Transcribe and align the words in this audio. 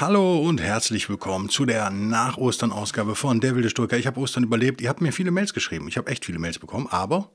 Hallo 0.00 0.38
und 0.38 0.60
herzlich 0.60 1.08
willkommen 1.08 1.48
zu 1.48 1.66
der 1.66 1.90
Nach-Ostern-Ausgabe 1.90 3.16
von 3.16 3.40
Der 3.40 3.56
wilde 3.56 3.68
Stoiker. 3.68 3.98
Ich 3.98 4.06
habe 4.06 4.20
Ostern 4.20 4.44
überlebt. 4.44 4.80
Ihr 4.80 4.90
habt 4.90 5.00
mir 5.00 5.12
viele 5.12 5.32
Mails 5.32 5.52
geschrieben. 5.52 5.88
Ich 5.88 5.96
habe 5.96 6.08
echt 6.08 6.24
viele 6.24 6.38
Mails 6.38 6.60
bekommen, 6.60 6.86
aber 6.88 7.32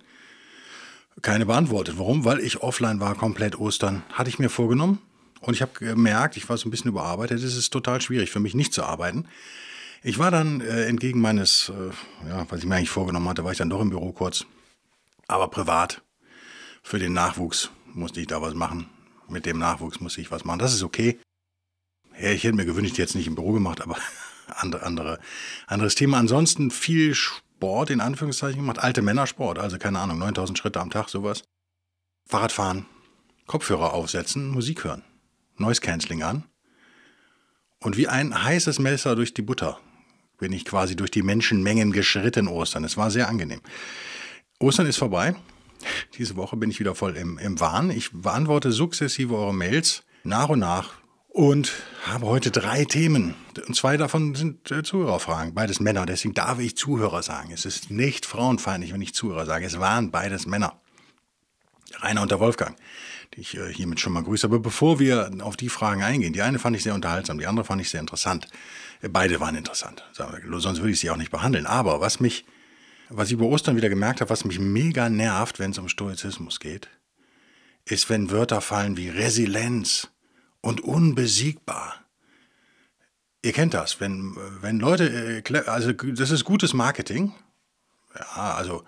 keine 1.22 1.46
beantwortet. 1.46 1.96
Warum? 1.98 2.24
Weil 2.24 2.40
ich 2.40 2.62
offline 2.62 3.02
war, 3.02 3.16
komplett 3.16 3.60
Ostern. 3.60 4.04
Hatte 4.14 4.30
ich 4.30 4.40
mir 4.40 4.48
vorgenommen 4.48 5.00
und 5.42 5.56
ich 5.56 5.62
habe 5.62 5.74
gemerkt, 5.74 6.38
ich 6.38 6.48
war 6.48 6.56
so 6.56 6.70
ein 6.70 6.72
bisschen 6.72 6.88
überarbeitet. 6.88 7.44
Es 7.44 7.58
ist 7.58 7.72
total 7.72 8.00
schwierig 8.00 8.32
für 8.32 8.40
mich 8.40 8.56
nicht 8.56 8.74
zu 8.74 8.84
arbeiten. 8.84 9.28
Ich 10.02 10.18
war 10.18 10.32
dann 10.32 10.62
äh, 10.62 10.86
entgegen 10.86 11.20
meines, 11.20 11.70
äh, 11.70 12.30
ja, 12.30 12.46
was 12.50 12.60
ich 12.60 12.66
mir 12.66 12.76
eigentlich 12.76 12.90
vorgenommen 12.90 13.28
hatte, 13.28 13.44
war 13.44 13.52
ich 13.52 13.58
dann 13.58 13.70
doch 13.70 13.82
im 13.82 13.90
Büro 13.90 14.14
kurz. 14.14 14.46
Aber 15.28 15.50
privat, 15.50 16.02
für 16.82 16.98
den 16.98 17.12
Nachwuchs 17.12 17.72
musste 17.94 18.22
ich 18.22 18.28
da 18.28 18.42
was 18.42 18.54
machen. 18.54 18.90
Mit 19.28 19.46
dem 19.46 19.60
Nachwuchs 19.60 20.00
musste 20.00 20.22
ich 20.22 20.32
was 20.32 20.46
machen. 20.46 20.60
Das 20.60 20.74
ist 20.74 20.84
okay. 20.84 21.20
Ja, 22.24 22.32
ich 22.32 22.46
hätte 22.46 22.56
mir 22.56 22.64
gewünscht, 22.64 22.98
jetzt 22.98 23.16
nicht 23.16 23.28
im 23.28 23.36
Büro 23.36 23.52
gemacht, 23.52 23.82
aber 23.82 23.98
andere, 24.56 24.84
andere, 24.84 25.20
anderes 25.68 25.96
Thema. 25.96 26.20
Ansonsten 26.20 26.72
viel 26.72 27.16
Sport 27.16 27.90
in 27.90 28.00
Anführungszeichen 28.00 28.62
gemacht. 28.62 28.80
Alte 28.80 29.02
Männersport, 29.02 29.60
also 29.60 29.78
keine 29.78 30.00
Ahnung, 30.00 30.20
9000 30.20 30.58
Schritte 30.58 30.80
am 30.80 30.90
Tag, 30.90 31.10
sowas. 31.10 31.44
Fahrradfahren, 32.26 32.86
Kopfhörer 33.46 33.92
aufsetzen, 33.92 34.48
Musik 34.52 34.86
hören, 34.86 35.04
Noise 35.58 35.82
Cancelling 35.82 36.24
an. 36.24 36.46
Und 37.80 37.98
wie 37.98 38.08
ein 38.08 38.42
heißes 38.42 38.80
Messer 38.80 39.18
durch 39.18 39.34
die 39.34 39.42
Butter 39.42 39.82
bin 40.38 40.54
ich 40.54 40.64
quasi 40.64 40.96
durch 40.96 41.12
die 41.12 41.24
Menschenmengen 41.24 41.92
geschritten 41.92 42.48
Ostern. 42.48 42.86
Es 42.86 42.96
war 42.96 43.12
sehr 43.12 43.28
angenehm. 43.28 43.60
Ostern 44.60 44.88
ist 44.88 44.96
vorbei. 44.96 45.36
Diese 46.18 46.38
Woche 46.38 46.56
bin 46.56 46.72
ich 46.72 46.80
wieder 46.80 46.96
voll 46.96 47.18
im, 47.18 47.38
im 47.38 47.60
Wahn. 47.60 47.90
Ich 47.90 48.12
beantworte 48.14 48.72
sukzessive 48.72 49.36
eure 49.36 49.54
Mails 49.54 50.04
nach 50.24 50.48
und 50.48 50.60
nach 50.60 51.03
und 51.34 51.74
habe 52.06 52.28
heute 52.28 52.52
drei 52.52 52.86
Themen. 52.86 53.34
Und 53.68 53.76
zwei 53.76 53.98
davon 53.98 54.36
sind 54.36 54.70
äh, 54.72 54.84
Zuhörerfragen. 54.84 55.56
Beides 55.56 55.80
Männer. 55.80 56.06
Deswegen 56.06 56.36
darf 56.36 56.60
ich 56.60 56.78
Zuhörer 56.78 57.24
sagen. 57.24 57.52
Es 57.52 57.66
ist 57.66 57.90
nicht 57.90 58.28
frauenfeindlich, 58.28 58.94
wenn 58.94 59.02
ich 59.02 59.16
Zuhörer 59.16 59.46
sage. 59.46 59.66
Es 59.66 59.80
waren 59.80 60.12
beides 60.12 60.46
Männer. 60.46 60.80
Rainer 62.00 62.22
und 62.22 62.30
der 62.30 62.40
Wolfgang, 62.40 62.76
die 63.34 63.42
ich 63.42 63.58
äh, 63.58 63.74
hiermit 63.74 64.00
schon 64.00 64.14
mal 64.14 64.24
grüße. 64.24 64.46
Aber 64.46 64.60
bevor 64.60 65.00
wir 65.00 65.32
auf 65.42 65.58
die 65.58 65.70
Fragen 65.70 66.04
eingehen, 66.04 66.34
die 66.34 66.44
eine 66.44 66.60
fand 66.60 66.76
ich 66.76 66.84
sehr 66.84 66.94
unterhaltsam, 66.94 67.40
die 67.40 67.48
andere 67.48 67.66
fand 67.66 67.82
ich 67.82 67.90
sehr 67.90 68.00
interessant. 68.00 68.48
Äh, 69.02 69.10
beide 69.10 69.40
waren 69.40 69.56
interessant. 69.56 70.04
Sonst 70.12 70.80
würde 70.80 70.92
ich 70.92 71.00
sie 71.00 71.10
auch 71.10 71.18
nicht 71.18 71.32
behandeln. 71.32 71.66
Aber 71.66 72.00
was 72.00 72.20
mich, 72.20 72.46
was 73.10 73.30
ich 73.30 73.34
über 73.34 73.46
Ostern 73.46 73.76
wieder 73.76 73.90
gemerkt 73.90 74.22
habe, 74.22 74.30
was 74.30 74.46
mich 74.46 74.60
mega 74.60 75.10
nervt, 75.10 75.58
wenn 75.58 75.72
es 75.72 75.80
um 75.80 75.90
Stoizismus 75.90 76.60
geht, 76.60 76.90
ist, 77.86 78.08
wenn 78.12 78.30
Wörter 78.30 78.62
fallen 78.62 78.98
wie 78.98 79.10
Resilienz, 79.10 80.13
und 80.64 80.82
unbesiegbar. 80.82 81.96
Ihr 83.44 83.52
kennt 83.52 83.74
das, 83.74 84.00
wenn, 84.00 84.36
wenn 84.62 84.80
Leute, 84.80 85.44
äh, 85.44 85.58
also 85.68 85.92
das 85.92 86.32
ist 86.32 86.46
gutes 86.46 86.74
Marketing. 86.74 87.34
Ja, 88.16 88.56
also 88.56 88.84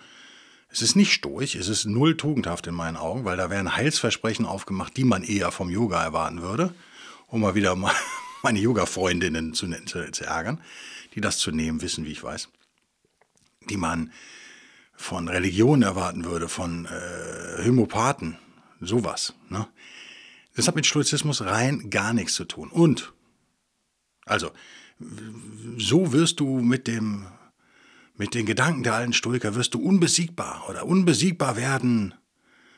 es 0.69 0.81
ist 0.81 0.95
nicht 0.95 1.11
stoisch, 1.11 1.55
es 1.55 1.67
ist 1.67 1.85
null 1.85 2.15
tugendhaft 2.15 2.65
in 2.67 2.73
meinen 2.73 2.95
Augen, 2.95 3.25
weil 3.25 3.37
da 3.37 3.49
werden 3.49 3.75
Heilsversprechen 3.75 4.45
aufgemacht, 4.45 4.95
die 4.97 5.03
man 5.03 5.23
eher 5.23 5.51
vom 5.51 5.69
Yoga 5.69 6.01
erwarten 6.01 6.41
würde, 6.41 6.73
um 7.27 7.41
mal 7.41 7.55
wieder 7.55 7.75
meine 8.41 8.59
Yoga-Freundinnen 8.59 9.53
zu, 9.53 9.67
zu, 9.85 10.11
zu 10.11 10.23
ärgern, 10.23 10.61
die 11.13 11.21
das 11.21 11.37
zu 11.37 11.51
nehmen 11.51 11.81
wissen, 11.81 12.05
wie 12.05 12.11
ich 12.11 12.23
weiß, 12.23 12.47
die 13.69 13.77
man 13.77 14.13
von 14.95 15.27
Religionen 15.27 15.83
erwarten 15.83 16.23
würde, 16.23 16.47
von 16.47 16.85
äh, 16.85 17.65
Homöopathen, 17.65 18.37
sowas. 18.79 19.33
Ne? 19.49 19.67
Das 20.55 20.67
hat 20.67 20.75
mit 20.75 20.85
Stoizismus 20.85 21.41
rein 21.41 21.89
gar 21.89 22.13
nichts 22.13 22.33
zu 22.33 22.45
tun. 22.45 22.69
Und, 22.69 23.13
also, 24.25 24.51
so 25.77 26.13
wirst 26.13 26.39
du 26.39 26.59
mit 26.59 26.87
dem, 26.87 27.27
mit 28.15 28.33
den 28.33 28.45
Gedanken 28.45 28.83
der 28.83 28.95
alten 28.95 29.13
Stoiker 29.13 29.55
wirst 29.55 29.73
du 29.73 29.81
unbesiegbar 29.81 30.65
oder 30.69 30.85
unbesiegbar 30.85 31.57
werden 31.57 32.13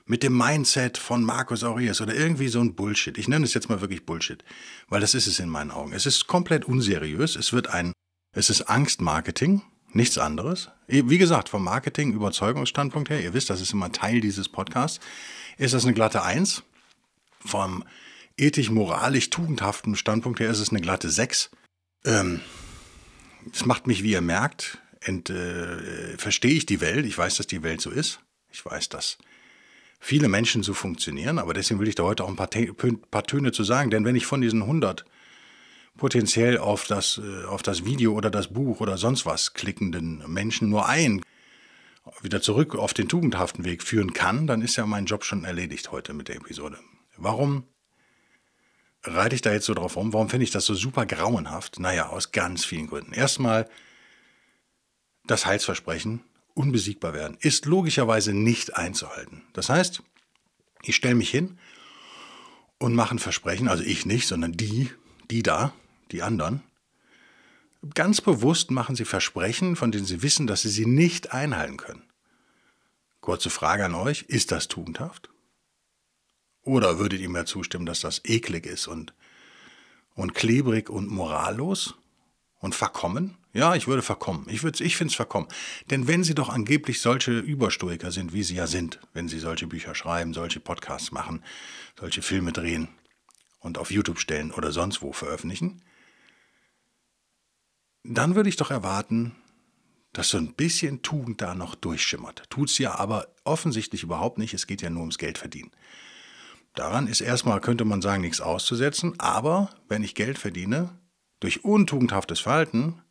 mit 0.07 0.23
dem 0.23 0.35
Mindset 0.35 0.97
von 0.97 1.23
Marcus 1.23 1.63
Aurelius 1.63 2.01
oder 2.01 2.15
irgendwie 2.15 2.47
so 2.47 2.61
ein 2.61 2.75
Bullshit. 2.75 3.17
Ich 3.17 3.27
nenne 3.27 3.45
es 3.45 3.53
jetzt 3.53 3.69
mal 3.69 3.81
wirklich 3.81 4.05
Bullshit, 4.05 4.43
weil 4.87 5.01
das 5.01 5.13
ist 5.13 5.27
es 5.27 5.39
in 5.39 5.49
meinen 5.49 5.69
Augen. 5.69 5.93
Es 5.93 6.05
ist 6.05 6.27
komplett 6.27 6.65
unseriös. 6.65 7.35
Es 7.35 7.53
wird 7.53 7.67
ein, 7.67 7.93
es 8.31 8.49
ist 8.49 8.63
Angstmarketing, 8.63 9.61
nichts 9.91 10.17
anderes. 10.17 10.69
Wie 10.87 11.17
gesagt, 11.17 11.49
vom 11.49 11.63
Marketing, 11.63 12.13
Überzeugungsstandpunkt 12.13 13.09
her, 13.09 13.21
ihr 13.21 13.33
wisst, 13.33 13.49
das 13.49 13.61
ist 13.61 13.73
immer 13.73 13.91
Teil 13.91 14.21
dieses 14.21 14.49
Podcasts, 14.49 15.01
ist 15.57 15.73
das 15.73 15.83
eine 15.83 15.93
glatte 15.93 16.23
Eins 16.23 16.63
vom 17.45 17.83
ethisch-moralisch-tugendhaften 18.37 19.95
Standpunkt 19.95 20.39
her 20.39 20.49
ist 20.49 20.59
es 20.59 20.69
eine 20.69 20.81
glatte 20.81 21.09
6. 21.09 21.49
Ähm, 22.05 22.41
es 23.51 23.65
macht 23.65 23.87
mich, 23.87 24.03
wie 24.03 24.11
ihr 24.11 24.21
merkt, 24.21 24.79
ent, 25.01 25.29
äh, 25.29 26.17
verstehe 26.17 26.51
ich 26.51 26.65
die 26.65 26.81
Welt. 26.81 27.05
Ich 27.05 27.17
weiß, 27.17 27.37
dass 27.37 27.47
die 27.47 27.63
Welt 27.63 27.81
so 27.81 27.89
ist. 27.89 28.19
Ich 28.51 28.65
weiß, 28.65 28.89
dass 28.89 29.17
viele 29.99 30.27
Menschen 30.27 30.63
so 30.63 30.73
funktionieren, 30.73 31.39
aber 31.39 31.53
deswegen 31.53 31.79
will 31.79 31.87
ich 31.87 31.95
da 31.95 32.03
heute 32.03 32.23
auch 32.23 32.29
ein 32.29 32.35
paar, 32.35 32.49
paar 33.11 33.23
Töne 33.23 33.51
zu 33.51 33.63
sagen. 33.63 33.89
Denn 33.89 34.05
wenn 34.05 34.15
ich 34.15 34.25
von 34.25 34.41
diesen 34.41 34.61
100 34.61 35.05
potenziell 35.97 36.57
auf 36.57 36.85
das, 36.85 37.19
äh, 37.23 37.45
auf 37.45 37.63
das 37.63 37.85
Video 37.85 38.13
oder 38.13 38.29
das 38.29 38.47
Buch 38.53 38.79
oder 38.79 38.97
sonst 38.97 39.25
was 39.25 39.53
klickenden 39.53 40.23
Menschen 40.27 40.69
nur 40.69 40.87
ein 40.87 41.21
wieder 42.21 42.41
zurück 42.41 42.75
auf 42.75 42.93
den 42.93 43.09
tugendhaften 43.09 43.65
Weg 43.65 43.83
führen 43.83 44.13
kann, 44.13 44.47
dann 44.47 44.61
ist 44.61 44.77
ja 44.77 44.85
mein 44.85 45.05
Job 45.05 45.25
schon 45.25 45.43
erledigt 45.43 45.91
heute 45.91 46.13
mit 46.13 46.29
der 46.29 46.37
Episode. 46.37 46.77
Warum 47.17 47.63
reite 49.03 49.35
ich 49.35 49.41
da 49.41 49.51
jetzt 49.51 49.65
so 49.65 49.73
drauf 49.73 49.95
rum? 49.95 50.13
Warum 50.13 50.29
finde 50.29 50.43
ich 50.43 50.51
das 50.51 50.65
so 50.65 50.75
super 50.75 51.05
grauenhaft? 51.05 51.79
Naja, 51.79 52.09
aus 52.09 52.31
ganz 52.31 52.65
vielen 52.65 52.87
Gründen. 52.87 53.13
Erstmal, 53.13 53.69
das 55.25 55.45
Heilsversprechen, 55.45 56.23
unbesiegbar 56.53 57.13
werden, 57.13 57.37
ist 57.39 57.65
logischerweise 57.65 58.33
nicht 58.33 58.75
einzuhalten. 58.75 59.43
Das 59.53 59.69
heißt, 59.69 60.01
ich 60.83 60.95
stelle 60.95 61.15
mich 61.15 61.29
hin 61.29 61.57
und 62.79 62.95
mache 62.95 63.15
ein 63.15 63.19
Versprechen, 63.19 63.67
also 63.67 63.83
ich 63.83 64.05
nicht, 64.05 64.27
sondern 64.27 64.53
die, 64.53 64.89
die 65.29 65.43
da, 65.43 65.73
die 66.11 66.23
anderen. 66.23 66.63
Ganz 67.93 68.21
bewusst 68.21 68.71
machen 68.71 68.95
sie 68.95 69.05
Versprechen, 69.05 69.75
von 69.75 69.91
denen 69.91 70.05
sie 70.05 70.21
wissen, 70.21 70.47
dass 70.47 70.61
sie 70.63 70.69
sie 70.69 70.85
nicht 70.85 71.31
einhalten 71.33 71.77
können. 71.77 72.03
Kurze 73.21 73.49
Frage 73.49 73.85
an 73.85 73.95
euch, 73.95 74.23
ist 74.23 74.51
das 74.51 74.67
tugendhaft? 74.67 75.29
Oder 76.67 76.99
würdet 76.99 77.21
ihr 77.21 77.29
mir 77.29 77.45
zustimmen, 77.45 77.85
dass 77.85 78.01
das 78.01 78.21
eklig 78.25 78.65
ist 78.65 78.87
und, 78.87 79.13
und 80.15 80.33
klebrig 80.33 80.89
und 80.89 81.09
morallos 81.09 81.95
und 82.59 82.75
verkommen? 82.75 83.37
Ja, 83.53 83.73
ich 83.75 83.87
würde 83.87 84.01
verkommen. 84.01 84.45
Ich, 84.49 84.65
ich 84.65 84.97
finde 84.97 85.11
es 85.11 85.15
verkommen. 85.15 85.47
Denn 85.89 86.07
wenn 86.07 86.25
sie 86.25 86.35
doch 86.35 86.49
angeblich 86.49 86.99
solche 86.99 87.39
Überstoiker 87.39 88.11
sind, 88.11 88.33
wie 88.33 88.43
sie 88.43 88.55
ja 88.55 88.67
sind, 88.67 88.99
wenn 89.13 89.29
sie 89.29 89.39
solche 89.39 89.65
Bücher 89.65 89.95
schreiben, 89.95 90.33
solche 90.33 90.59
Podcasts 90.59 91.13
machen, 91.13 91.41
solche 91.97 92.21
Filme 92.21 92.51
drehen 92.51 92.89
und 93.59 93.77
auf 93.77 93.89
YouTube 93.89 94.19
stellen 94.19 94.51
oder 94.51 94.73
sonst 94.73 95.01
wo 95.01 95.13
veröffentlichen, 95.13 95.81
dann 98.03 98.35
würde 98.35 98.49
ich 98.49 98.57
doch 98.57 98.71
erwarten, 98.71 99.37
dass 100.11 100.27
so 100.27 100.37
ein 100.37 100.53
bisschen 100.53 101.01
Tugend 101.01 101.41
da 101.41 101.55
noch 101.55 101.75
durchschimmert. 101.75 102.43
Tut 102.49 102.69
es 102.69 102.77
ja 102.77 102.95
aber 102.95 103.29
offensichtlich 103.45 104.03
überhaupt 104.03 104.37
nicht. 104.37 104.53
Es 104.53 104.67
geht 104.67 104.81
ja 104.81 104.89
nur 104.89 105.03
ums 105.03 105.17
Geld 105.17 105.37
verdienen. 105.37 105.71
Daran 106.77 107.07
ist 107.07 107.21
erstmal, 107.21 107.59
könnte 107.59 107.85
man 107.85 108.03
sagen, 108.03 108.21
nichts 108.21 108.39
auszusetzen, 108.39 109.19
aber 109.19 109.71
wenn 109.89 110.03
ich 110.03 110.13
Geld 110.13 110.37
verdiene 110.37 110.95
durch 111.39 111.65
untugendhaftes 111.65 112.39
Verhalten, 112.39 113.01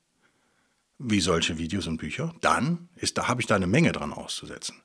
wie 0.98 1.20
solche 1.20 1.58
Videos 1.58 1.88
und 1.88 1.96
Bücher, 1.96 2.32
dann 2.40 2.88
ist, 2.94 3.18
da 3.18 3.26
habe 3.26 3.40
ich 3.40 3.48
da 3.48 3.56
eine 3.56 3.66
Menge 3.66 3.90
dran 3.90 4.12
auszusetzen. 4.12 4.76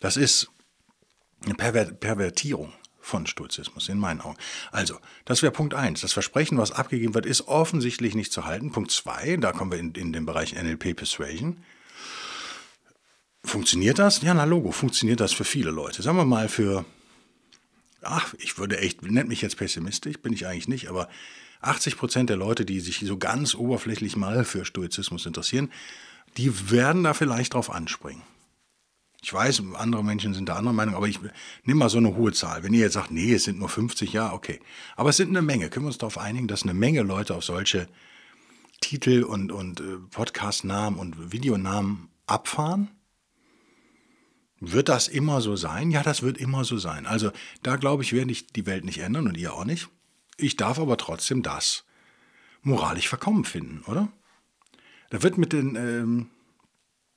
Das 0.00 0.16
ist 0.16 0.50
eine 1.44 1.54
Perver 1.54 1.84
Pervertierung 1.84 2.72
von 2.98 3.24
Stoizismus 3.28 3.88
in 3.88 3.98
meinen 4.00 4.20
Augen. 4.20 4.36
Also, 4.72 4.98
das 5.24 5.42
wäre 5.42 5.52
Punkt 5.52 5.74
1. 5.74 6.00
Das 6.00 6.12
Versprechen, 6.12 6.58
was 6.58 6.72
abgegeben 6.72 7.14
wird, 7.14 7.24
ist 7.24 7.46
offensichtlich 7.46 8.16
nicht 8.16 8.32
zu 8.32 8.46
halten. 8.46 8.72
Punkt 8.72 8.90
2, 8.90 9.36
da 9.36 9.52
kommen 9.52 9.70
wir 9.70 9.78
in, 9.78 9.92
in 9.92 10.12
den 10.12 10.26
Bereich 10.26 10.60
NLP 10.60 10.96
Persuasion. 10.96 11.62
Funktioniert 13.44 14.00
das? 14.00 14.22
Ja, 14.22 14.34
na 14.34 14.42
Logo, 14.42 14.72
funktioniert 14.72 15.20
das 15.20 15.32
für 15.32 15.44
viele 15.44 15.70
Leute. 15.70 16.02
Sagen 16.02 16.16
wir 16.16 16.24
mal 16.24 16.48
für 16.48 16.84
ach, 18.02 18.34
ich 18.38 18.58
würde 18.58 18.78
echt, 18.78 19.02
nennt 19.02 19.28
mich 19.28 19.42
jetzt 19.42 19.56
pessimistisch, 19.56 20.18
bin 20.18 20.32
ich 20.32 20.46
eigentlich 20.46 20.68
nicht, 20.68 20.88
aber 20.88 21.08
80 21.60 21.96
Prozent 21.96 22.30
der 22.30 22.36
Leute, 22.36 22.64
die 22.64 22.80
sich 22.80 23.00
so 23.00 23.18
ganz 23.18 23.54
oberflächlich 23.54 24.16
mal 24.16 24.44
für 24.44 24.64
Stoizismus 24.64 25.26
interessieren, 25.26 25.70
die 26.36 26.70
werden 26.70 27.02
da 27.04 27.14
vielleicht 27.14 27.54
drauf 27.54 27.70
anspringen. 27.70 28.22
Ich 29.20 29.32
weiß, 29.32 29.62
andere 29.74 30.04
Menschen 30.04 30.32
sind 30.32 30.48
da 30.48 30.54
anderer 30.54 30.74
Meinung, 30.74 30.94
aber 30.94 31.08
ich 31.08 31.18
nehme 31.64 31.80
mal 31.80 31.88
so 31.88 31.98
eine 31.98 32.14
hohe 32.14 32.32
Zahl. 32.32 32.62
Wenn 32.62 32.72
ihr 32.72 32.80
jetzt 32.80 32.92
sagt, 32.92 33.10
nee, 33.10 33.34
es 33.34 33.44
sind 33.44 33.58
nur 33.58 33.68
50, 33.68 34.12
ja, 34.12 34.32
okay. 34.32 34.60
Aber 34.94 35.10
es 35.10 35.16
sind 35.16 35.30
eine 35.30 35.42
Menge. 35.42 35.70
Können 35.70 35.86
wir 35.86 35.88
uns 35.88 35.98
darauf 35.98 36.18
einigen, 36.18 36.46
dass 36.46 36.62
eine 36.62 36.74
Menge 36.74 37.02
Leute 37.02 37.34
auf 37.34 37.42
solche 37.42 37.88
Titel 38.80 39.24
und, 39.24 39.50
und 39.50 39.80
äh, 39.80 39.96
Podcast-Namen 40.10 41.00
und 41.00 41.32
Videonamen 41.32 42.08
abfahren? 42.26 42.90
Wird 44.60 44.88
das 44.88 45.08
immer 45.08 45.40
so 45.40 45.56
sein? 45.56 45.90
Ja, 45.90 46.02
das 46.02 46.22
wird 46.22 46.38
immer 46.38 46.64
so 46.64 46.78
sein. 46.78 47.06
Also 47.06 47.30
da 47.62 47.76
glaube 47.76 48.02
ich, 48.02 48.12
werde 48.12 48.32
ich 48.32 48.48
die 48.48 48.66
Welt 48.66 48.84
nicht 48.84 48.98
ändern 48.98 49.28
und 49.28 49.36
ihr 49.36 49.54
auch 49.54 49.64
nicht. 49.64 49.88
Ich 50.36 50.56
darf 50.56 50.78
aber 50.78 50.96
trotzdem 50.96 51.42
das 51.42 51.84
moralisch 52.62 53.08
verkommen 53.08 53.44
finden, 53.44 53.82
oder? 53.86 54.08
Da 55.10 55.22
wird 55.22 55.38
mit 55.38 55.52
den, 55.52 55.76
ähm, 55.76 56.30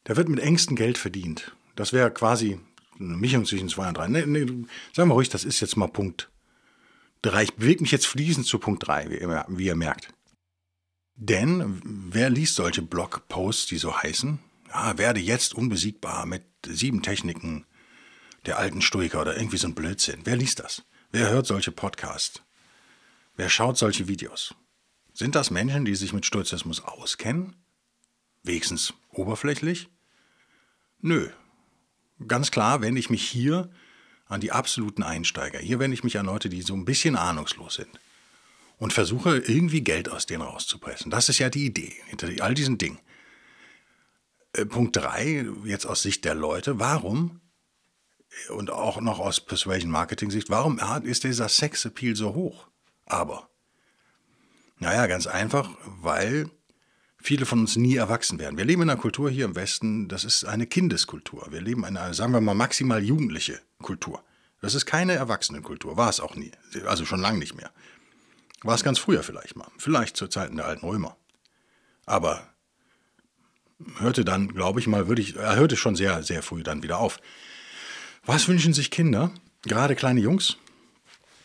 da 0.03 0.17
wird 0.17 0.29
mit 0.29 0.39
engstem 0.39 0.75
Geld 0.75 0.97
verdient. 0.97 1.55
Das 1.75 1.93
wäre 1.93 2.11
quasi 2.11 2.59
eine 2.99 3.17
Mischung 3.17 3.45
zwischen 3.45 3.69
zwei 3.69 3.87
und 3.87 3.97
drei. 3.97 4.07
Nee, 4.07 4.25
nee, 4.25 4.45
sagen 4.93 5.09
wir 5.09 5.15
ruhig, 5.15 5.29
das 5.29 5.43
ist 5.43 5.59
jetzt 5.59 5.77
mal 5.77 5.87
Punkt 5.87 6.29
drei. 7.21 7.43
Ich 7.43 7.53
bewege 7.55 7.81
mich 7.81 7.91
jetzt 7.91 8.07
fließend 8.07 8.45
zu 8.45 8.59
Punkt 8.59 8.87
drei, 8.87 9.09
wie 9.09 9.57
wie 9.57 9.65
ihr 9.65 9.75
merkt. 9.75 10.13
Denn 11.15 11.81
wer 11.83 12.29
liest 12.29 12.55
solche 12.55 12.81
Blogposts, 12.81 13.67
die 13.67 13.77
so 13.77 13.95
heißen? 13.95 14.39
Ja, 14.73 14.97
werde 14.97 15.19
jetzt 15.19 15.53
unbesiegbar 15.53 16.25
mit 16.25 16.45
sieben 16.65 17.01
Techniken 17.01 17.65
der 18.45 18.57
alten 18.57 18.81
Stoiker 18.81 19.21
oder 19.21 19.35
irgendwie 19.35 19.57
so 19.57 19.67
ein 19.67 19.75
Blödsinn. 19.75 20.21
Wer 20.23 20.37
liest 20.37 20.59
das? 20.59 20.83
Wer 21.11 21.29
hört 21.29 21.45
solche 21.45 21.73
Podcasts? 21.73 22.41
Wer 23.35 23.49
schaut 23.49 23.77
solche 23.77 24.07
Videos? 24.07 24.55
Sind 25.13 25.35
das 25.35 25.51
Menschen, 25.51 25.83
die 25.83 25.95
sich 25.95 26.13
mit 26.13 26.25
Stoizismus 26.25 26.79
auskennen? 26.81 27.55
Wenigstens 28.43 28.93
oberflächlich? 29.09 29.89
Nö. 31.01 31.29
Ganz 32.25 32.49
klar 32.49 32.81
wende 32.81 32.99
ich 32.99 33.09
mich 33.09 33.27
hier 33.27 33.69
an 34.27 34.39
die 34.39 34.53
absoluten 34.53 35.03
Einsteiger. 35.03 35.59
Hier 35.59 35.79
wende 35.79 35.95
ich 35.95 36.03
mich 36.05 36.17
an 36.17 36.27
Leute, 36.27 36.47
die 36.47 36.61
so 36.61 36.73
ein 36.75 36.85
bisschen 36.85 37.17
ahnungslos 37.17 37.75
sind. 37.75 37.99
Und 38.77 38.93
versuche 38.93 39.37
irgendwie 39.37 39.81
Geld 39.81 40.07
aus 40.07 40.27
denen 40.27 40.43
rauszupressen. 40.43 41.11
Das 41.11 41.27
ist 41.27 41.39
ja 41.39 41.49
die 41.49 41.65
Idee 41.65 41.93
hinter 42.07 42.29
all 42.39 42.53
diesen 42.53 42.77
Dingen. 42.77 42.99
Äh, 44.53 44.65
Punkt 44.65 44.95
3, 44.97 45.47
jetzt 45.65 45.85
aus 45.85 46.01
Sicht 46.01 46.25
der 46.25 46.35
Leute, 46.35 46.79
warum, 46.79 47.41
und 48.49 48.71
auch 48.71 49.01
noch 49.01 49.19
aus 49.19 49.41
Persuasion 49.41 49.91
Marketing 49.91 50.31
Sicht, 50.31 50.49
warum 50.49 50.79
ist 51.03 51.23
dieser 51.23 51.49
Sexappeal 51.49 52.15
so 52.15 52.33
hoch? 52.33 52.67
Aber, 53.05 53.49
naja, 54.79 55.07
ganz 55.07 55.27
einfach, 55.27 55.69
weil 55.85 56.49
viele 57.17 57.45
von 57.45 57.59
uns 57.59 57.75
nie 57.75 57.95
erwachsen 57.95 58.39
werden. 58.39 58.57
Wir 58.57 58.65
leben 58.65 58.81
in 58.83 58.89
einer 58.89 58.99
Kultur 58.99 59.29
hier 59.29 59.45
im 59.45 59.55
Westen, 59.55 60.07
das 60.07 60.23
ist 60.23 60.45
eine 60.45 60.65
Kindeskultur. 60.65 61.47
Wir 61.51 61.61
leben 61.61 61.83
in 61.85 61.97
einer, 61.97 62.13
sagen 62.13 62.33
wir 62.33 62.41
mal, 62.41 62.55
maximal 62.55 63.03
jugendliche 63.03 63.59
Kultur. 63.81 64.23
Das 64.61 64.75
ist 64.75 64.85
keine 64.85 65.13
Erwachsenenkultur, 65.13 65.97
war 65.97 66.09
es 66.09 66.19
auch 66.19 66.35
nie. 66.35 66.51
Also 66.85 67.05
schon 67.05 67.19
lange 67.19 67.39
nicht 67.39 67.55
mehr. 67.55 67.71
War 68.63 68.75
es 68.75 68.83
ganz 68.83 68.99
früher 68.99 69.23
vielleicht 69.23 69.55
mal. 69.55 69.67
Vielleicht 69.77 70.15
zu 70.15 70.27
Zeiten 70.27 70.57
der 70.57 70.67
alten 70.67 70.85
Römer. 70.85 71.17
Aber 72.05 72.50
hörte 73.99 74.25
dann, 74.25 74.49
glaube 74.49 74.79
ich 74.79 74.87
mal, 74.87 75.07
würde 75.07 75.21
ich, 75.21 75.35
er 75.35 75.55
hörte 75.55 75.77
schon 75.77 75.95
sehr, 75.95 76.23
sehr 76.23 76.43
früh 76.43 76.63
dann 76.63 76.83
wieder 76.83 76.99
auf. 76.99 77.19
Was 78.25 78.47
wünschen 78.47 78.73
sich 78.73 78.91
Kinder? 78.91 79.31
Gerade 79.63 79.95
kleine 79.95 80.21
Jungs? 80.21 80.57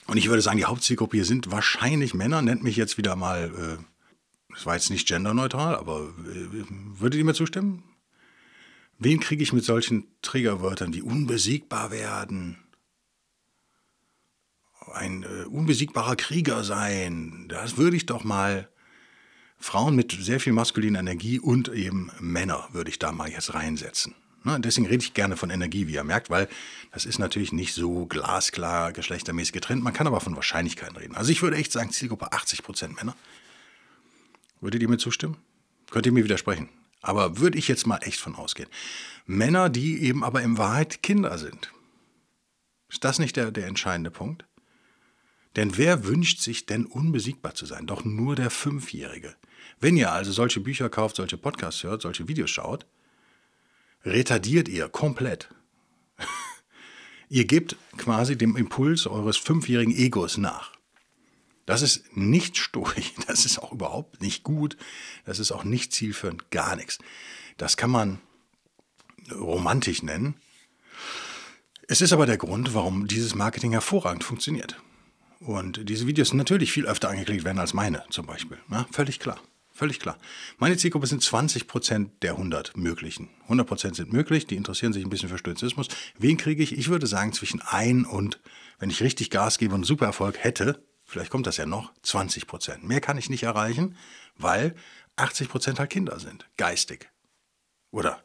Und 0.07 0.17
ich 0.17 0.29
würde 0.29 0.43
sagen, 0.43 0.59
die 0.59 0.65
Hauptzielgruppe 0.65 1.17
hier 1.17 1.25
sind 1.25 1.51
wahrscheinlich 1.51 2.15
Männer, 2.15 2.43
nennt 2.43 2.63
mich 2.63 2.77
jetzt 2.77 2.97
wieder 2.97 3.17
mal, 3.17 3.79
äh, 3.79 3.83
das 4.55 4.67
war 4.67 4.75
jetzt 4.75 4.91
nicht 4.91 5.09
genderneutral, 5.09 5.75
aber 5.75 6.03
äh, 6.03 6.65
würdet 6.99 7.19
ihr 7.19 7.25
mir 7.25 7.35
zustimmen? 7.35 7.83
Wen 8.99 9.21
kriege 9.21 9.43
ich 9.43 9.53
mit 9.53 9.65
solchen 9.65 10.07
Triggerwörtern, 10.23 10.93
die 10.93 11.03
unbesiegbar 11.03 11.91
werden? 11.91 12.59
Ein 14.93 15.25
äh, 15.25 15.45
unbesiegbarer 15.47 16.17
Krieger 16.17 16.63
sein, 16.63 17.47
das 17.49 17.77
würde 17.77 17.97
ich 17.97 18.07
doch 18.07 18.25
mal. 18.25 18.69
Frauen 19.59 19.97
mit 19.97 20.13
sehr 20.13 20.41
viel 20.41 20.53
maskuliner 20.53 21.01
Energie 21.01 21.39
und 21.39 21.69
eben 21.69 22.11
Männer 22.21 22.69
würde 22.73 22.91
ich 22.91 22.99
da 22.99 23.13
mal 23.13 23.29
jetzt 23.29 23.55
reinsetzen. 23.55 24.15
Ne, 24.45 24.61
deswegen 24.61 24.87
rede 24.87 25.03
ich 25.03 25.13
gerne 25.13 25.37
von 25.37 25.51
Energie, 25.51 25.89
wie 25.89 25.95
ihr 25.95 26.05
merkt, 26.05 26.31
weil 26.31 26.49
das 26.93 27.05
ist 27.05 27.19
natürlich 27.19 27.53
nicht 27.53 27.75
so 27.75 28.07
glasklar 28.07 28.93
geschlechtermäßig 28.93 29.53
getrennt. 29.53 29.83
Man 29.83 29.93
kann 29.93 30.07
aber 30.07 30.21
von 30.21 30.37
Wahrscheinlichkeiten 30.37 30.97
reden. 30.97 31.17
Also 31.17 31.33
ich 31.33 31.43
würde 31.43 31.57
echt 31.57 31.73
sagen, 31.73 31.91
Zielgruppe 31.91 32.33
80% 32.33 32.95
Männer. 32.95 33.17
Würdet 34.61 34.83
ihr 34.83 34.89
mir 34.89 34.99
zustimmen? 34.99 35.37
Könnt 35.91 36.07
ihr 36.07 36.13
mir 36.13 36.23
widersprechen? 36.23 36.69
Aber 37.03 37.39
würde 37.39 37.59
ich 37.59 37.67
jetzt 37.67 37.89
mal 37.89 37.99
echt 38.03 38.21
von 38.21 38.37
ausgehen. 38.37 38.69
Männer, 39.27 39.69
die 39.69 40.01
eben 40.03 40.23
aber 40.23 40.43
in 40.43 40.59
Wahrheit 40.59 41.03
Kinder 41.03 41.39
sind. 41.39 41.73
Ist 42.89 43.03
das 43.03 43.19
nicht 43.19 43.37
der, 43.37 43.51
der 43.51 43.67
entscheidende 43.67 44.13
Punkt? 44.13 44.45
Denn 45.57 45.77
wer 45.77 46.05
wünscht 46.05 46.41
sich 46.41 46.67
denn 46.67 46.87
unbesiegbar 46.87 47.55
zu 47.55 47.67
sein? 47.67 47.87
Doch 47.87 48.05
nur 48.05 48.37
der 48.37 48.51
Fünfjährige. 48.51 49.35
Wenn 49.79 49.97
ihr 49.97 50.13
also 50.13 50.33
solche 50.33 50.61
Bücher 50.61 50.89
kauft, 50.89 51.17
solche 51.17 51.37
Podcasts 51.37 51.83
hört, 51.83 52.03
solche 52.03 52.29
Videos 52.29 52.51
schaut, 52.51 52.87
retardiert 54.05 54.69
ihr 54.69 54.89
komplett. 54.89 55.49
ihr 57.29 57.45
gebt 57.45 57.77
quasi 57.97 58.37
dem 58.39 58.57
Impuls 58.57 59.07
eures 59.07 59.37
fünfjährigen 59.37 59.95
Egos 59.95 60.39
nach. 60.39 60.73
Das 61.67 61.83
ist 61.83 62.17
nicht 62.17 62.57
stoisch, 62.57 63.13
das 63.27 63.45
ist 63.45 63.59
auch 63.59 63.73
überhaupt 63.73 64.23
nicht 64.23 64.45
gut, 64.45 64.77
das 65.25 65.39
ist 65.39 65.53
auch 65.53 65.65
nicht 65.65 65.93
zielführend, 65.93 66.51
gar 66.51 66.77
nichts. 66.77 66.99
Das 67.57 67.77
kann 67.77 67.91
man 67.91 68.21
romantisch 69.33 70.03
nennen. 70.03 70.37
Es 71.89 72.01
ist 72.01 72.13
aber 72.13 72.27
der 72.27 72.39
Grund, 72.39 72.75
warum 72.75 73.07
dieses 73.07 73.35
Marketing 73.35 73.73
hervorragend 73.73 74.25
funktioniert. 74.25 74.81
Und 75.41 75.89
diese 75.89 76.07
Videos 76.07 76.33
natürlich 76.33 76.73
viel 76.73 76.87
öfter 76.87 77.11
angeklickt 77.11 77.45
werden 77.45 77.59
als 77.59 77.75
meine 77.75 78.05
zum 78.11 78.27
Beispiel. 78.27 78.59
Ja, 78.71 78.87
völlig 78.91 79.21
klar. 79.21 79.41
Völlig 79.77 80.01
klar. 80.01 80.17
Meine 80.57 80.79
Zielgruppe 80.79 81.07
sind 81.07 81.23
20 81.23 81.67
Prozent 81.67 82.23
der 82.23 82.33
100 82.33 82.79
möglichen. 82.79 83.29
100 83.43 83.67
Prozent 83.67 83.95
sind 83.95 84.11
möglich, 84.11 84.47
die 84.47 84.57
interessieren 84.57 84.95
sich 84.95 85.05
ein 85.05 85.11
bisschen 85.11 85.29
für 85.29 85.37
Stoizismus. 85.37 85.89
Wen 86.19 86.39
kriege 86.39 86.63
ich? 86.63 86.79
Ich 86.79 86.89
würde 86.89 87.07
sagen 87.07 87.35
zwischen 87.35 87.61
ein 87.61 88.07
und, 88.07 88.41
wenn 88.79 88.89
ich 88.89 89.03
richtig 89.03 89.29
Gas 89.29 89.59
gebe 89.59 89.75
und 89.75 89.85
super 89.85 90.07
Erfolg 90.07 90.43
hätte, 90.43 90.83
vielleicht 91.05 91.31
kommt 91.31 91.47
das 91.47 91.59
ja 91.59 91.67
noch, 91.67 91.93
20 92.01 92.47
Prozent. 92.47 92.85
Mehr 92.85 93.03
kann 93.03 93.19
ich 93.19 93.29
nicht 93.29 93.43
erreichen, 93.43 93.97
weil 94.39 94.75
80 95.17 95.51
Prozent 95.51 95.79
halt 95.79 95.91
Kinder 95.91 96.19
sind, 96.21 96.49
geistig. 96.57 97.11
Oder 97.91 98.25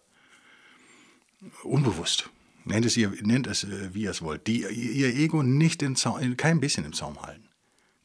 unbewusst. 1.63 2.29
Nennt 2.63 2.86
es, 2.86 2.96
ihr, 2.96 3.12
nennt 3.24 3.48
es 3.48 3.65
äh, 3.65 3.93
wie 3.93 4.03
ihr 4.03 4.12
es 4.12 4.22
wollt. 4.22 4.48
Die 4.48 4.62
ihr 4.62 5.13
Ego 5.13 5.43
nicht 5.43 5.81
in 5.81 5.98
Zaum, 5.98 6.38
kein 6.38 6.62
bisschen 6.62 6.86
im 6.86 6.93
Zaum 6.93 7.22
halten 7.22 7.50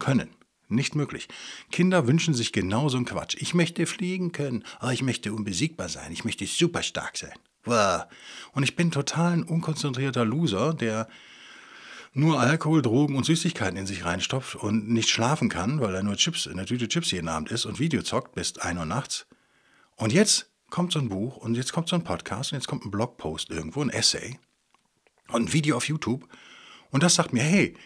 können. 0.00 0.35
Nicht 0.68 0.94
möglich. 0.94 1.28
Kinder 1.70 2.06
wünschen 2.06 2.34
sich 2.34 2.52
genau 2.52 2.88
so 2.88 2.96
einen 2.96 3.06
Quatsch. 3.06 3.36
Ich 3.38 3.54
möchte 3.54 3.86
fliegen 3.86 4.32
können. 4.32 4.64
Oh, 4.82 4.88
ich 4.88 5.02
möchte 5.02 5.32
unbesiegbar 5.32 5.88
sein. 5.88 6.12
Ich 6.12 6.24
möchte 6.24 6.46
super 6.46 6.82
stark 6.82 7.16
sein. 7.16 7.34
Und 8.52 8.62
ich 8.62 8.76
bin 8.76 8.90
total 8.90 9.32
ein 9.32 9.42
unkonzentrierter 9.42 10.24
Loser, 10.24 10.74
der 10.74 11.08
nur 12.12 12.40
Alkohol, 12.40 12.80
Drogen 12.80 13.16
und 13.16 13.26
Süßigkeiten 13.26 13.76
in 13.76 13.86
sich 13.86 14.04
reinstopft 14.04 14.54
und 14.54 14.88
nicht 14.88 15.10
schlafen 15.10 15.48
kann, 15.48 15.80
weil 15.80 15.94
er 15.94 16.02
nur 16.02 16.16
Chips, 16.16 16.46
in 16.46 16.56
der 16.56 16.66
Tüte 16.66 16.88
Chips 16.88 17.10
jeden 17.10 17.28
Abend 17.28 17.50
isst 17.50 17.66
und 17.66 17.78
Video 17.78 18.02
zockt 18.02 18.34
bis 18.34 18.56
1 18.56 18.78
Uhr 18.78 18.86
nachts. 18.86 19.26
Und 19.96 20.12
jetzt 20.12 20.50
kommt 20.70 20.92
so 20.92 20.98
ein 20.98 21.08
Buch 21.08 21.36
und 21.36 21.56
jetzt 21.56 21.72
kommt 21.72 21.88
so 21.88 21.96
ein 21.96 22.04
Podcast 22.04 22.52
und 22.52 22.58
jetzt 22.58 22.68
kommt 22.68 22.86
ein 22.86 22.90
Blogpost 22.90 23.50
irgendwo, 23.50 23.82
ein 23.82 23.90
Essay 23.90 24.38
und 25.28 25.46
ein 25.46 25.52
Video 25.52 25.76
auf 25.76 25.88
YouTube. 25.88 26.26
Und 26.90 27.02
das 27.02 27.16
sagt 27.16 27.32
mir, 27.32 27.42
hey, 27.42 27.76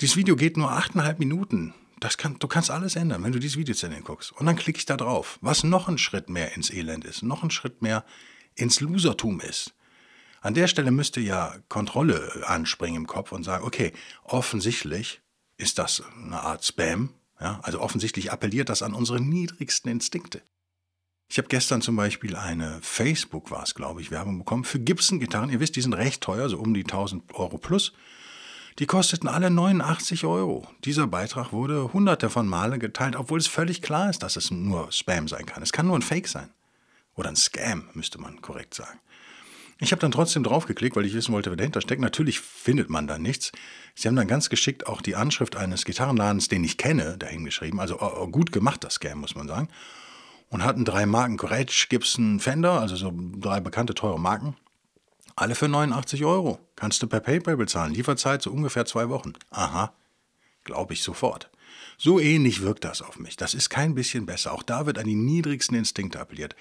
dieses 0.00 0.16
Video 0.16 0.36
geht 0.36 0.56
nur 0.56 0.72
8,5 0.72 1.18
Minuten. 1.18 1.74
Das 2.02 2.18
kann, 2.18 2.36
du 2.40 2.48
kannst 2.48 2.68
alles 2.68 2.96
ändern, 2.96 3.22
wenn 3.22 3.30
du 3.30 3.38
dieses 3.38 3.56
Video 3.56 3.76
zu 3.76 3.86
Ende 3.86 4.00
guckst. 4.02 4.32
Und 4.32 4.46
dann 4.46 4.56
klicke 4.56 4.76
ich 4.76 4.86
da 4.86 4.96
drauf, 4.96 5.38
was 5.40 5.62
noch 5.62 5.86
ein 5.86 5.98
Schritt 5.98 6.28
mehr 6.28 6.56
ins 6.56 6.68
Elend 6.68 7.04
ist, 7.04 7.22
noch 7.22 7.44
ein 7.44 7.50
Schritt 7.52 7.80
mehr 7.80 8.04
ins 8.56 8.80
Losertum 8.80 9.40
ist. 9.40 9.72
An 10.40 10.54
der 10.54 10.66
Stelle 10.66 10.90
müsste 10.90 11.20
ja 11.20 11.54
Kontrolle 11.68 12.42
anspringen 12.44 13.02
im 13.02 13.06
Kopf 13.06 13.30
und 13.30 13.44
sagen, 13.44 13.64
okay, 13.64 13.92
offensichtlich 14.24 15.20
ist 15.58 15.78
das 15.78 16.02
eine 16.16 16.40
Art 16.40 16.64
Spam. 16.64 17.10
Ja? 17.40 17.60
Also 17.62 17.80
offensichtlich 17.80 18.32
appelliert 18.32 18.68
das 18.68 18.82
an 18.82 18.94
unsere 18.94 19.20
niedrigsten 19.20 19.92
Instinkte. 19.92 20.42
Ich 21.28 21.38
habe 21.38 21.46
gestern 21.46 21.82
zum 21.82 21.94
Beispiel 21.94 22.34
eine 22.34 22.80
Facebook, 22.82 23.52
war 23.52 23.62
es 23.62 23.76
glaube 23.76 24.00
ich, 24.00 24.10
Werbung 24.10 24.38
bekommen 24.38 24.64
für 24.64 24.80
Gibson-Gitarren. 24.80 25.50
Ihr 25.50 25.60
wisst, 25.60 25.76
die 25.76 25.82
sind 25.82 25.94
recht 25.94 26.20
teuer, 26.20 26.48
so 26.48 26.58
um 26.58 26.74
die 26.74 26.82
1000 26.82 27.32
Euro 27.34 27.58
plus. 27.58 27.92
Die 28.78 28.86
kosteten 28.86 29.28
alle 29.28 29.50
89 29.50 30.24
Euro. 30.24 30.66
Dieser 30.84 31.06
Beitrag 31.06 31.52
wurde 31.52 31.92
hunderte 31.92 32.30
von 32.30 32.48
Male 32.48 32.78
geteilt, 32.78 33.16
obwohl 33.16 33.38
es 33.38 33.46
völlig 33.46 33.82
klar 33.82 34.08
ist, 34.08 34.22
dass 34.22 34.36
es 34.36 34.50
nur 34.50 34.90
Spam 34.90 35.28
sein 35.28 35.44
kann. 35.44 35.62
Es 35.62 35.72
kann 35.72 35.86
nur 35.86 35.98
ein 35.98 36.02
Fake 36.02 36.28
sein. 36.28 36.48
Oder 37.14 37.28
ein 37.28 37.36
Scam, 37.36 37.84
müsste 37.92 38.18
man 38.18 38.40
korrekt 38.40 38.74
sagen. 38.74 38.98
Ich 39.78 39.90
habe 39.90 40.00
dann 40.00 40.12
trotzdem 40.12 40.44
draufgeklickt, 40.44 40.96
weil 40.96 41.04
ich 41.04 41.14
wissen 41.14 41.34
wollte, 41.34 41.50
wer 41.50 41.56
dahinter 41.56 41.80
steckt. 41.80 42.00
Natürlich 42.00 42.40
findet 42.40 42.88
man 42.88 43.06
da 43.06 43.18
nichts. 43.18 43.52
Sie 43.94 44.08
haben 44.08 44.16
dann 44.16 44.28
ganz 44.28 44.48
geschickt 44.48 44.86
auch 44.86 45.02
die 45.02 45.16
Anschrift 45.16 45.56
eines 45.56 45.84
Gitarrenladens, 45.84 46.48
den 46.48 46.64
ich 46.64 46.78
kenne, 46.78 47.18
dahingeschrieben. 47.18 47.80
Also 47.80 48.00
oh, 48.00 48.12
oh, 48.20 48.28
gut 48.28 48.52
gemacht, 48.52 48.84
das 48.84 48.94
Scam, 48.94 49.18
muss 49.18 49.34
man 49.34 49.48
sagen. 49.48 49.68
Und 50.48 50.64
hatten 50.64 50.84
drei 50.84 51.04
Marken, 51.04 51.36
Gretsch, 51.36 51.88
Gibson, 51.88 52.38
Fender, 52.38 52.80
also 52.80 52.94
so 52.94 53.12
drei 53.36 53.60
bekannte 53.60 53.94
teure 53.94 54.20
Marken. 54.20 54.56
Alle 55.36 55.54
für 55.54 55.68
89 55.68 56.24
Euro. 56.24 56.58
Kannst 56.76 57.02
du 57.02 57.06
per 57.06 57.20
PayPal 57.20 57.56
bezahlen. 57.56 57.94
Lieferzeit 57.94 58.42
so 58.42 58.50
ungefähr 58.50 58.84
zwei 58.84 59.08
Wochen. 59.08 59.32
Aha, 59.50 59.92
glaube 60.64 60.92
ich 60.92 61.02
sofort. 61.02 61.50
So 61.98 62.20
ähnlich 62.20 62.62
wirkt 62.62 62.84
das 62.84 63.02
auf 63.02 63.18
mich. 63.18 63.36
Das 63.36 63.54
ist 63.54 63.70
kein 63.70 63.94
bisschen 63.94 64.26
besser. 64.26 64.52
Auch 64.52 64.62
da 64.62 64.86
wird 64.86 64.98
an 64.98 65.06
die 65.06 65.14
niedrigsten 65.14 65.76
Instinkte 65.76 66.20
appelliert. 66.20 66.56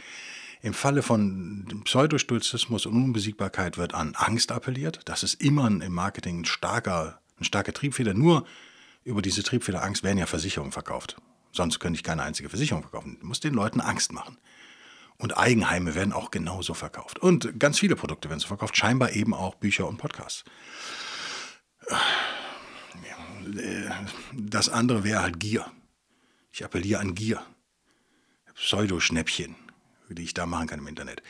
Im 0.61 0.73
Falle 0.73 1.01
von 1.01 1.81
Pseudostoizismus 1.85 2.85
und 2.85 2.93
Unbesiegbarkeit 2.95 3.77
wird 3.77 3.95
an 3.95 4.13
Angst 4.15 4.51
appelliert. 4.51 4.99
Das 5.05 5.23
ist 5.23 5.41
immer 5.41 5.65
im 5.67 5.93
Marketing 5.93 6.41
ein 6.41 6.45
starker, 6.45 7.19
eine 7.37 7.45
starke 7.45 7.73
Triebfeder. 7.73 8.13
Nur 8.13 8.45
über 9.03 9.21
diese 9.21 9.41
Triebfeder 9.41 9.81
Angst 9.81 10.03
werden 10.03 10.19
ja 10.19 10.27
Versicherungen 10.27 10.71
verkauft. 10.71 11.17
Sonst 11.51 11.79
könnte 11.79 11.97
ich 11.97 12.03
keine 12.03 12.23
einzige 12.23 12.49
Versicherung 12.49 12.83
verkaufen. 12.83 13.17
Du 13.19 13.25
musst 13.25 13.43
den 13.43 13.53
Leuten 13.53 13.81
Angst 13.81 14.13
machen. 14.13 14.37
Und 15.21 15.37
Eigenheime 15.37 15.95
werden 15.95 16.13
auch 16.13 16.31
genauso 16.31 16.73
verkauft. 16.73 17.19
Und 17.19 17.59
ganz 17.59 17.79
viele 17.79 17.95
Produkte 17.95 18.29
werden 18.29 18.39
so 18.39 18.47
verkauft. 18.47 18.75
Scheinbar 18.75 19.11
eben 19.11 19.33
auch 19.33 19.55
Bücher 19.55 19.87
und 19.87 19.97
Podcasts. 19.97 20.43
Das 24.33 24.69
andere 24.69 25.03
wäre 25.03 25.21
halt 25.21 25.39
Gier. 25.39 25.71
Ich 26.51 26.65
appelliere 26.65 26.99
an 26.99 27.15
Gier. 27.15 27.41
Pseudoschnäppchen 28.55 29.55
die 30.13 30.23
ich 30.23 30.33
da 30.33 30.45
machen 30.45 30.67
kann 30.67 30.79
im 30.79 30.87
Internet. 30.87 31.21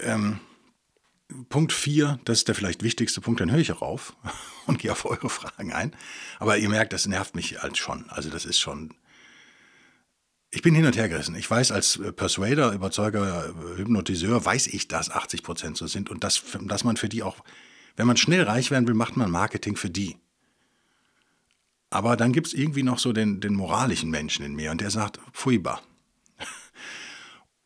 Ähm, 0.00 0.40
Punkt 1.48 1.72
4, 1.72 2.18
das 2.24 2.38
ist 2.38 2.48
der 2.48 2.54
vielleicht 2.54 2.82
wichtigste 2.82 3.20
Punkt, 3.20 3.40
dann 3.40 3.50
höre 3.50 3.60
ich 3.60 3.72
auch 3.72 3.82
auf 3.82 4.16
und 4.66 4.78
gehe 4.78 4.92
auf 4.92 5.04
eure 5.04 5.30
Fragen 5.30 5.72
ein. 5.72 5.94
Aber 6.38 6.58
ihr 6.58 6.68
merkt, 6.68 6.92
das 6.92 7.06
nervt 7.06 7.36
mich 7.36 7.62
halt 7.62 7.76
schon. 7.76 8.08
Also 8.10 8.30
das 8.30 8.44
ist 8.44 8.58
schon. 8.58 8.94
Ich 10.52 10.62
bin 10.62 10.74
hin 10.74 10.84
und 10.84 10.96
her 10.96 11.08
gerissen. 11.08 11.36
Ich 11.36 11.48
weiß, 11.48 11.70
als 11.70 12.00
Persuader, 12.16 12.72
Überzeuger, 12.72 13.54
Hypnotiseur, 13.76 14.44
weiß 14.44 14.66
ich, 14.68 14.88
dass 14.88 15.10
80 15.10 15.44
Prozent 15.44 15.76
so 15.76 15.86
sind 15.86 16.10
und 16.10 16.24
dass, 16.24 16.42
dass 16.62 16.82
man 16.82 16.96
für 16.96 17.08
die 17.08 17.22
auch, 17.22 17.44
wenn 17.96 18.08
man 18.08 18.16
schnell 18.16 18.42
reich 18.42 18.70
werden 18.72 18.88
will, 18.88 18.94
macht 18.94 19.16
man 19.16 19.30
Marketing 19.30 19.76
für 19.76 19.90
die. 19.90 20.16
Aber 21.88 22.16
dann 22.16 22.32
gibt 22.32 22.48
es 22.48 22.54
irgendwie 22.54 22.82
noch 22.82 22.98
so 22.98 23.12
den, 23.12 23.40
den 23.40 23.54
moralischen 23.54 24.10
Menschen 24.10 24.44
in 24.44 24.54
mir 24.54 24.72
und 24.72 24.80
der 24.80 24.90
sagt, 24.90 25.20
furchtbar. 25.32 25.82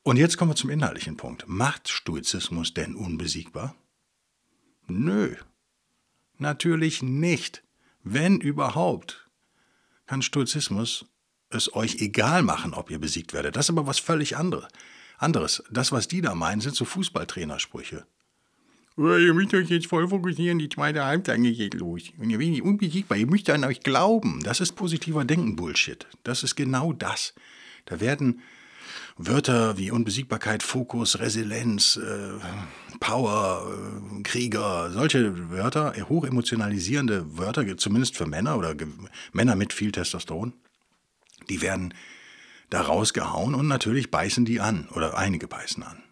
Und 0.02 0.18
jetzt 0.18 0.36
kommen 0.36 0.50
wir 0.50 0.56
zum 0.56 0.68
inhaltlichen 0.68 1.16
Punkt. 1.16 1.44
Macht 1.46 1.88
Stoizismus 1.88 2.74
denn 2.74 2.94
unbesiegbar? 2.94 3.74
Nö, 4.86 5.36
natürlich 6.36 7.02
nicht. 7.02 7.62
Wenn 8.02 8.38
überhaupt, 8.38 9.30
kann 10.04 10.20
Stoizismus 10.20 11.06
es 11.54 11.74
euch 11.74 12.00
egal 12.00 12.42
machen, 12.42 12.74
ob 12.74 12.90
ihr 12.90 12.98
besiegt 12.98 13.32
werdet. 13.32 13.56
Das 13.56 13.66
ist 13.66 13.70
aber 13.70 13.86
was 13.86 13.98
völlig 13.98 14.36
andere, 14.36 14.68
anderes. 15.18 15.62
Das, 15.70 15.92
was 15.92 16.08
die 16.08 16.20
da 16.20 16.34
meinen, 16.34 16.60
sind 16.60 16.74
so 16.76 16.84
Fußballtrainersprüche. 16.84 18.06
Ihr 18.96 19.34
müsst 19.34 19.52
euch 19.54 19.70
jetzt 19.70 19.88
voll 19.88 20.08
fokussieren, 20.08 20.60
die 20.60 20.68
zweite 20.68 21.04
Halbzeit 21.04 21.42
geht 21.42 21.74
los. 21.74 22.02
Und 22.16 22.30
ihr 22.30 22.38
werdet 22.38 22.62
unbesiegbar, 22.62 23.18
ihr 23.18 23.26
müsst 23.26 23.50
an 23.50 23.64
euch 23.64 23.80
glauben. 23.80 24.40
Das 24.44 24.60
ist 24.60 24.76
positiver 24.76 25.24
Denken-Bullshit. 25.24 26.06
Das 26.22 26.44
ist 26.44 26.54
genau 26.54 26.92
das. 26.92 27.34
Da 27.86 28.00
werden 28.00 28.40
Wörter 29.16 29.78
wie 29.78 29.90
Unbesiegbarkeit, 29.90 30.62
Fokus, 30.62 31.18
Resilienz, 31.18 31.96
äh, 31.96 32.32
Power, 33.00 33.66
äh, 33.68 34.22
Krieger, 34.22 34.90
solche 34.90 35.50
Wörter, 35.50 35.94
hochemotionalisierende 36.08 37.38
Wörter, 37.38 37.76
zumindest 37.76 38.16
für 38.16 38.26
Männer 38.26 38.58
oder 38.58 38.74
Männer 39.32 39.56
mit 39.56 39.72
viel 39.72 39.92
Testosteron, 39.92 40.52
die 41.48 41.62
werden 41.62 41.94
da 42.70 42.82
rausgehauen 42.82 43.54
und 43.54 43.68
natürlich 43.68 44.10
beißen 44.10 44.44
die 44.44 44.60
an 44.60 44.88
oder 44.90 45.16
einige 45.16 45.46
beißen 45.46 45.82
an. 45.82 46.02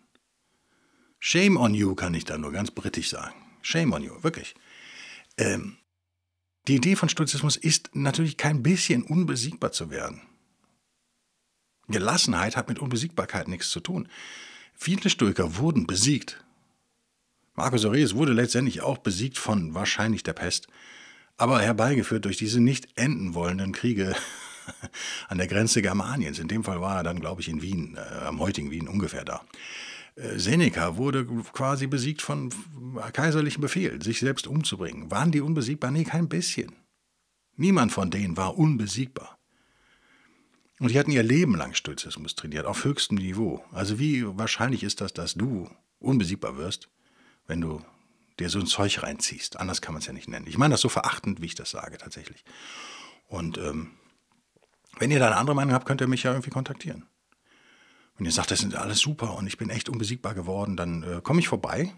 Shame 1.18 1.56
on 1.56 1.74
you, 1.74 1.94
kann 1.94 2.14
ich 2.14 2.24
da 2.24 2.36
nur 2.38 2.52
ganz 2.52 2.70
britisch 2.70 3.10
sagen. 3.10 3.34
Shame 3.62 3.92
on 3.92 4.02
you, 4.02 4.22
wirklich. 4.22 4.54
Ähm, 5.36 5.76
die 6.68 6.76
Idee 6.76 6.96
von 6.96 7.08
Stoizismus 7.08 7.56
ist 7.56 7.90
natürlich 7.94 8.36
kein 8.36 8.62
bisschen 8.62 9.02
unbesiegbar 9.02 9.72
zu 9.72 9.90
werden. 9.90 10.22
Gelassenheit 11.88 12.56
hat 12.56 12.68
mit 12.68 12.78
Unbesiegbarkeit 12.78 13.48
nichts 13.48 13.70
zu 13.70 13.80
tun. 13.80 14.08
Viele 14.74 15.10
Stoiker 15.10 15.56
wurden 15.56 15.86
besiegt. 15.86 16.44
Marcus 17.54 17.84
Aurelius 17.84 18.14
wurde 18.14 18.32
letztendlich 18.32 18.80
auch 18.80 18.98
besiegt 18.98 19.38
von 19.38 19.74
wahrscheinlich 19.74 20.22
der 20.22 20.32
Pest, 20.32 20.68
aber 21.36 21.60
herbeigeführt 21.60 22.24
durch 22.24 22.36
diese 22.36 22.60
nicht 22.60 22.88
enden 22.96 23.34
wollenden 23.34 23.72
Kriege 23.72 24.14
an 25.28 25.38
der 25.38 25.46
Grenze 25.46 25.82
Germaniens. 25.82 26.38
In 26.38 26.48
dem 26.48 26.64
Fall 26.64 26.80
war 26.80 26.98
er 26.98 27.02
dann, 27.02 27.20
glaube 27.20 27.40
ich, 27.40 27.48
in 27.48 27.62
Wien, 27.62 27.96
äh, 27.96 28.24
am 28.24 28.40
heutigen 28.40 28.70
Wien 28.70 28.88
ungefähr 28.88 29.24
da. 29.24 29.42
Äh, 30.16 30.38
Seneca 30.38 30.96
wurde 30.96 31.26
quasi 31.52 31.86
besiegt 31.86 32.22
von 32.22 32.50
kaiserlichem 33.12 33.60
Befehl, 33.60 34.02
sich 34.02 34.20
selbst 34.20 34.46
umzubringen. 34.46 35.10
Waren 35.10 35.32
die 35.32 35.40
unbesiegbar? 35.40 35.90
Nee, 35.90 36.04
kein 36.04 36.28
bisschen. 36.28 36.72
Niemand 37.56 37.92
von 37.92 38.10
denen 38.10 38.36
war 38.36 38.56
unbesiegbar. 38.58 39.38
Und 40.78 40.90
die 40.90 40.98
hatten 40.98 41.12
ihr 41.12 41.22
Leben 41.22 41.54
lang 41.54 41.74
Stoizismus 41.74 42.34
trainiert, 42.34 42.66
auf 42.66 42.84
höchstem 42.84 43.16
Niveau. 43.16 43.64
Also 43.70 43.98
wie 43.98 44.24
wahrscheinlich 44.26 44.82
ist 44.82 45.00
das, 45.00 45.12
dass 45.12 45.34
du 45.34 45.70
unbesiegbar 46.00 46.56
wirst, 46.56 46.88
wenn 47.46 47.60
du 47.60 47.84
dir 48.40 48.48
so 48.50 48.58
ein 48.58 48.66
Zeug 48.66 49.02
reinziehst. 49.02 49.60
Anders 49.60 49.80
kann 49.80 49.94
man 49.94 50.00
es 50.00 50.06
ja 50.06 50.12
nicht 50.12 50.28
nennen. 50.28 50.46
Ich 50.48 50.58
meine 50.58 50.72
das 50.72 50.80
so 50.80 50.88
verachtend, 50.88 51.40
wie 51.40 51.46
ich 51.46 51.54
das 51.54 51.70
sage, 51.70 51.98
tatsächlich. 51.98 52.44
Und 53.28 53.58
ähm, 53.58 53.92
wenn 54.98 55.10
ihr 55.10 55.18
da 55.18 55.26
eine 55.26 55.36
andere 55.36 55.56
Meinung 55.56 55.74
habt, 55.74 55.86
könnt 55.86 56.00
ihr 56.00 56.08
mich 56.08 56.22
ja 56.22 56.32
irgendwie 56.32 56.50
kontaktieren. 56.50 57.06
Wenn 58.16 58.26
ihr 58.26 58.32
sagt, 58.32 58.50
das 58.50 58.62
ist 58.62 58.74
alles 58.74 58.98
super 58.98 59.36
und 59.36 59.46
ich 59.46 59.56
bin 59.56 59.70
echt 59.70 59.88
unbesiegbar 59.88 60.34
geworden, 60.34 60.76
dann 60.76 61.02
äh, 61.02 61.20
komme 61.22 61.40
ich 61.40 61.48
vorbei, 61.48 61.92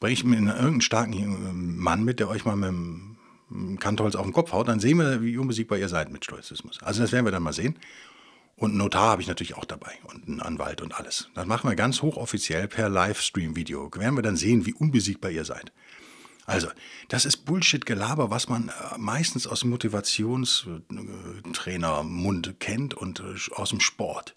bringe 0.00 0.14
ich 0.14 0.24
mir 0.24 0.36
irgendeinen 0.36 0.80
starken 0.80 1.12
äh, 1.12 1.52
Mann 1.52 2.04
mit, 2.04 2.20
der 2.20 2.28
euch 2.28 2.44
mal 2.44 2.56
mit 2.56 2.68
dem 2.68 3.78
Kantholz 3.78 4.14
auf 4.14 4.24
den 4.24 4.32
Kopf 4.32 4.52
haut, 4.52 4.68
dann 4.68 4.80
sehen 4.80 4.98
wir, 4.98 5.22
wie 5.22 5.36
unbesiegbar 5.36 5.78
ihr 5.78 5.88
seid 5.88 6.10
mit 6.10 6.24
Stoizismus. 6.24 6.82
Also 6.82 7.02
das 7.02 7.12
werden 7.12 7.26
wir 7.26 7.32
dann 7.32 7.42
mal 7.42 7.52
sehen. 7.52 7.78
Und 8.56 8.70
einen 8.70 8.78
Notar 8.78 9.10
habe 9.10 9.22
ich 9.22 9.28
natürlich 9.28 9.56
auch 9.56 9.64
dabei 9.64 9.92
und 10.04 10.28
einen 10.28 10.40
Anwalt 10.40 10.82
und 10.82 10.94
alles. 10.94 11.28
Das 11.34 11.46
machen 11.46 11.68
wir 11.68 11.74
ganz 11.74 12.02
hochoffiziell 12.02 12.68
per 12.68 12.88
Livestream-Video. 12.88 13.90
Werden 13.94 14.16
wir 14.16 14.22
dann 14.22 14.36
sehen, 14.36 14.66
wie 14.66 14.74
unbesiegbar 14.74 15.30
ihr 15.30 15.44
seid. 15.44 15.72
Also, 16.46 16.68
das 17.08 17.24
ist 17.24 17.44
Bullshit-Gelaber, 17.44 18.30
was 18.30 18.48
man 18.48 18.68
äh, 18.68 18.72
meistens 18.98 19.46
aus 19.46 19.60
dem 19.60 19.70
Motivationstrainermund 19.70 22.58
kennt 22.58 22.94
und 22.94 23.20
äh, 23.20 23.36
aus 23.54 23.70
dem 23.70 23.78
Sport. 23.80 24.34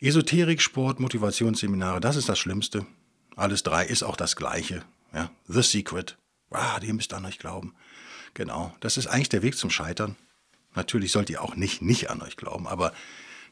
Esoterik, 0.00 0.62
Sport, 0.62 1.00
Motivationsseminare, 1.00 1.98
das 2.00 2.14
ist 2.16 2.28
das 2.28 2.38
Schlimmste. 2.38 2.86
Alles 3.36 3.62
drei 3.62 3.86
ist 3.86 4.02
auch 4.02 4.16
das 4.16 4.36
Gleiche. 4.36 4.84
Ja? 5.12 5.30
The 5.48 5.62
Secret. 5.62 6.18
Ah, 6.50 6.78
ihr 6.82 6.94
müsst 6.94 7.14
an 7.14 7.24
euch 7.24 7.38
glauben. 7.38 7.74
Genau, 8.34 8.74
das 8.80 8.96
ist 8.96 9.06
eigentlich 9.06 9.28
der 9.28 9.42
Weg 9.42 9.56
zum 9.56 9.70
Scheitern. 9.70 10.16
Natürlich 10.74 11.12
sollt 11.12 11.30
ihr 11.30 11.42
auch 11.42 11.54
nicht 11.54 11.82
nicht 11.82 12.10
an 12.10 12.22
euch 12.22 12.36
glauben, 12.36 12.66
aber 12.66 12.92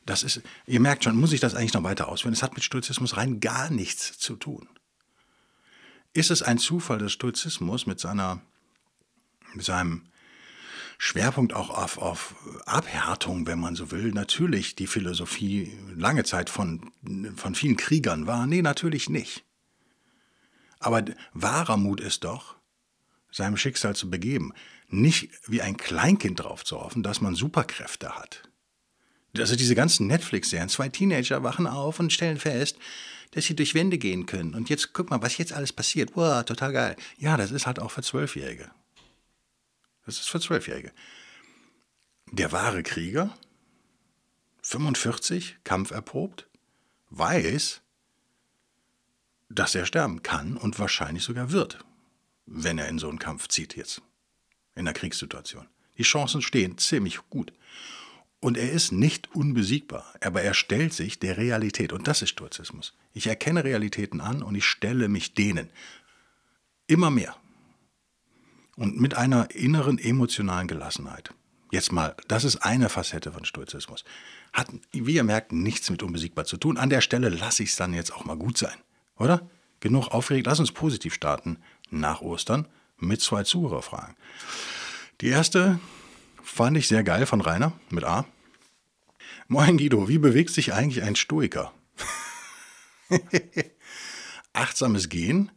das 0.06 0.22
ist, 0.22 0.40
ihr 0.66 0.80
merkt 0.80 1.04
schon, 1.04 1.16
muss 1.16 1.32
ich 1.32 1.40
das 1.40 1.54
eigentlich 1.54 1.74
noch 1.74 1.82
weiter 1.82 2.08
ausführen? 2.08 2.32
Es 2.32 2.42
hat 2.42 2.54
mit 2.54 2.64
Stoizismus 2.64 3.16
rein 3.16 3.40
gar 3.40 3.70
nichts 3.70 4.18
zu 4.18 4.36
tun. 4.36 4.68
Ist 6.12 6.30
es 6.30 6.42
ein 6.42 6.58
Zufall, 6.58 6.98
dass 6.98 7.12
Stoizismus 7.12 7.86
mit 7.86 8.00
seiner, 8.00 8.40
mit 9.54 9.64
seinem 9.64 10.02
Schwerpunkt 10.98 11.54
auch 11.54 11.70
auf, 11.70 11.98
auf 11.98 12.34
Abhärtung, 12.66 13.46
wenn 13.46 13.60
man 13.60 13.76
so 13.76 13.90
will, 13.90 14.10
natürlich 14.12 14.74
die 14.74 14.86
Philosophie 14.86 15.72
lange 15.96 16.24
Zeit 16.24 16.50
von, 16.50 16.90
von 17.36 17.54
vielen 17.54 17.76
Kriegern 17.76 18.26
war? 18.26 18.46
Nee, 18.46 18.62
natürlich 18.62 19.08
nicht. 19.08 19.44
Aber 20.80 21.04
wahrer 21.32 21.76
Mut 21.76 22.00
ist 22.00 22.24
doch, 22.24 22.56
seinem 23.30 23.56
Schicksal 23.56 23.94
zu 23.94 24.10
begeben. 24.10 24.52
Nicht 24.88 25.30
wie 25.46 25.62
ein 25.62 25.76
Kleinkind 25.76 26.40
darauf 26.40 26.64
zu 26.64 26.80
hoffen, 26.80 27.02
dass 27.02 27.20
man 27.20 27.34
Superkräfte 27.34 28.16
hat. 28.16 28.49
Also 29.36 29.56
diese 29.56 29.74
ganzen 29.74 30.06
Netflix-Serien, 30.06 30.68
zwei 30.68 30.88
Teenager 30.88 31.42
wachen 31.42 31.66
auf 31.66 32.00
und 32.00 32.12
stellen 32.12 32.38
fest, 32.38 32.76
dass 33.32 33.44
sie 33.44 33.54
durch 33.54 33.74
Wände 33.74 33.98
gehen 33.98 34.26
können. 34.26 34.54
Und 34.54 34.68
jetzt 34.68 34.92
guck 34.92 35.10
mal, 35.10 35.22
was 35.22 35.38
jetzt 35.38 35.52
alles 35.52 35.72
passiert. 35.72 36.16
Wow, 36.16 36.44
total 36.44 36.72
geil. 36.72 36.96
Ja, 37.18 37.36
das 37.36 37.52
ist 37.52 37.66
halt 37.66 37.78
auch 37.78 37.92
für 37.92 38.02
Zwölfjährige. 38.02 38.70
Das 40.04 40.18
ist 40.18 40.28
für 40.28 40.40
Zwölfjährige. 40.40 40.92
Der 42.32 42.50
wahre 42.50 42.82
Krieger, 42.82 43.36
45, 44.62 45.58
kampferprobt, 45.62 46.48
weiß, 47.10 47.82
dass 49.48 49.74
er 49.74 49.86
sterben 49.86 50.22
kann 50.22 50.56
und 50.56 50.78
wahrscheinlich 50.78 51.22
sogar 51.24 51.52
wird 51.52 51.84
wenn 52.50 52.78
er 52.78 52.88
in 52.88 52.98
so 52.98 53.08
einen 53.08 53.18
Kampf 53.18 53.48
zieht 53.48 53.76
jetzt, 53.76 54.02
in 54.74 54.80
einer 54.80 54.92
Kriegssituation. 54.92 55.68
Die 55.98 56.02
Chancen 56.02 56.42
stehen 56.42 56.76
ziemlich 56.78 57.18
gut. 57.30 57.52
Und 58.40 58.56
er 58.56 58.72
ist 58.72 58.90
nicht 58.90 59.34
unbesiegbar, 59.34 60.14
aber 60.22 60.40
er 60.42 60.54
stellt 60.54 60.94
sich 60.94 61.18
der 61.18 61.36
Realität. 61.36 61.92
Und 61.92 62.08
das 62.08 62.22
ist 62.22 62.30
Stoizismus. 62.30 62.94
Ich 63.12 63.26
erkenne 63.26 63.64
Realitäten 63.64 64.22
an 64.22 64.42
und 64.42 64.54
ich 64.54 64.64
stelle 64.64 65.08
mich 65.08 65.34
denen. 65.34 65.68
Immer 66.86 67.10
mehr. 67.10 67.36
Und 68.76 68.98
mit 68.98 69.14
einer 69.14 69.54
inneren 69.54 69.98
emotionalen 69.98 70.68
Gelassenheit. 70.68 71.34
Jetzt 71.70 71.92
mal, 71.92 72.16
das 72.28 72.44
ist 72.44 72.56
eine 72.56 72.88
Facette 72.88 73.30
von 73.30 73.44
Stoizismus. 73.44 74.04
Hat, 74.54 74.68
wie 74.90 75.14
ihr 75.14 75.22
merkt, 75.22 75.52
nichts 75.52 75.90
mit 75.90 76.02
unbesiegbar 76.02 76.46
zu 76.46 76.56
tun. 76.56 76.78
An 76.78 76.88
der 76.88 77.02
Stelle 77.02 77.28
lasse 77.28 77.62
ich 77.62 77.70
es 77.70 77.76
dann 77.76 77.92
jetzt 77.92 78.12
auch 78.12 78.24
mal 78.24 78.36
gut 78.36 78.56
sein. 78.56 78.76
Oder? 79.16 79.48
Genug 79.80 80.08
aufgeregt. 80.08 80.46
Lass 80.46 80.60
uns 80.60 80.72
positiv 80.72 81.12
starten 81.12 81.58
nach 81.90 82.22
Ostern 82.22 82.66
mit 82.98 83.20
zwei 83.20 83.44
Zuhörerfragen. 83.44 84.16
Die 85.20 85.28
erste 85.28 85.78
fand 86.42 86.76
ich 86.76 86.88
sehr 86.88 87.02
geil 87.02 87.26
von 87.26 87.40
Rainer 87.40 87.72
mit 87.90 88.04
A. 88.04 88.26
Moin 89.48 89.78
Guido, 89.78 90.08
wie 90.08 90.18
bewegt 90.18 90.50
sich 90.50 90.72
eigentlich 90.72 91.02
ein 91.02 91.16
Stoiker? 91.16 91.72
Achtsames 94.52 95.08
Gehen? 95.08 95.50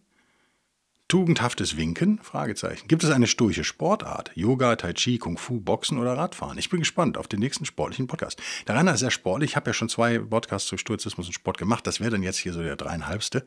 Tugendhaftes 1.07 1.77
Winken? 1.77 2.19
Fragezeichen. 2.23 2.87
Gibt 2.87 3.03
es 3.03 3.11
eine 3.11 3.27
stoische 3.27 3.63
Sportart? 3.63 4.31
Yoga, 4.33 4.75
Tai 4.75 4.93
Chi, 4.93 5.19
Kung 5.19 5.37
Fu, 5.37 5.59
Boxen 5.59 5.99
oder 5.99 6.17
Radfahren? 6.17 6.57
Ich 6.57 6.71
bin 6.71 6.79
gespannt 6.79 7.19
auf 7.19 7.27
den 7.27 7.39
nächsten 7.39 7.65
sportlichen 7.65 8.07
Podcast. 8.07 8.41
Der 8.67 8.75
Rainer 8.75 8.95
ist 8.95 9.01
sehr 9.01 9.11
sportlich. 9.11 9.51
Ich 9.51 9.55
habe 9.55 9.69
ja 9.69 9.73
schon 9.75 9.89
zwei 9.89 10.17
Podcasts 10.17 10.67
zu 10.67 10.77
Stoizismus 10.77 11.27
und 11.27 11.33
Sport 11.33 11.59
gemacht. 11.59 11.85
Das 11.85 11.99
wäre 11.99 12.09
dann 12.09 12.23
jetzt 12.23 12.37
hier 12.37 12.53
so 12.53 12.63
der 12.63 12.77
dreieinhalbste. 12.77 13.45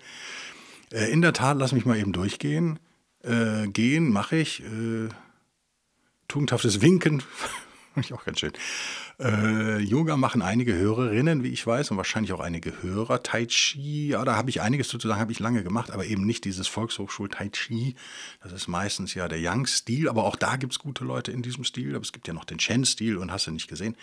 Äh, 0.92 1.10
in 1.10 1.22
der 1.22 1.32
Tat, 1.32 1.58
lass 1.58 1.72
mich 1.72 1.84
mal 1.84 1.98
eben 1.98 2.12
durchgehen. 2.12 2.78
Äh, 3.24 3.66
gehen 3.66 4.12
mache 4.12 4.36
ich. 4.36 4.62
Äh, 4.62 5.08
tugendhaftes 6.28 6.80
Winken, 6.80 7.22
ich 7.96 8.12
auch 8.12 8.24
ganz 8.24 8.40
schön. 8.40 8.52
Äh, 9.18 9.78
Yoga 9.78 10.16
machen 10.16 10.42
einige 10.42 10.74
Hörerinnen, 10.74 11.42
wie 11.42 11.48
ich 11.48 11.66
weiß, 11.66 11.90
und 11.90 11.96
wahrscheinlich 11.96 12.32
auch 12.32 12.40
einige 12.40 12.82
Hörer. 12.82 13.22
Tai 13.22 13.46
Chi, 13.46 14.08
ja, 14.08 14.24
da 14.24 14.36
habe 14.36 14.50
ich 14.50 14.60
einiges 14.60 14.88
sozusagen, 14.88 15.20
habe 15.20 15.32
ich 15.32 15.40
lange 15.40 15.62
gemacht, 15.62 15.90
aber 15.90 16.04
eben 16.04 16.26
nicht 16.26 16.44
dieses 16.44 16.68
Volkshochschul 16.68 17.28
Tai 17.28 17.48
Chi. 17.48 17.94
Das 18.42 18.52
ist 18.52 18.68
meistens 18.68 19.14
ja 19.14 19.28
der 19.28 19.40
Yang-Stil, 19.40 20.08
aber 20.08 20.24
auch 20.24 20.36
da 20.36 20.56
gibt 20.56 20.74
es 20.74 20.78
gute 20.78 21.04
Leute 21.04 21.32
in 21.32 21.42
diesem 21.42 21.64
Stil. 21.64 21.94
Aber 21.94 22.02
es 22.02 22.12
gibt 22.12 22.28
ja 22.28 22.34
noch 22.34 22.44
den 22.44 22.58
Chen-Stil 22.58 23.16
und 23.16 23.32
hast 23.32 23.46
du 23.46 23.50
nicht 23.50 23.68
gesehen. 23.68 23.96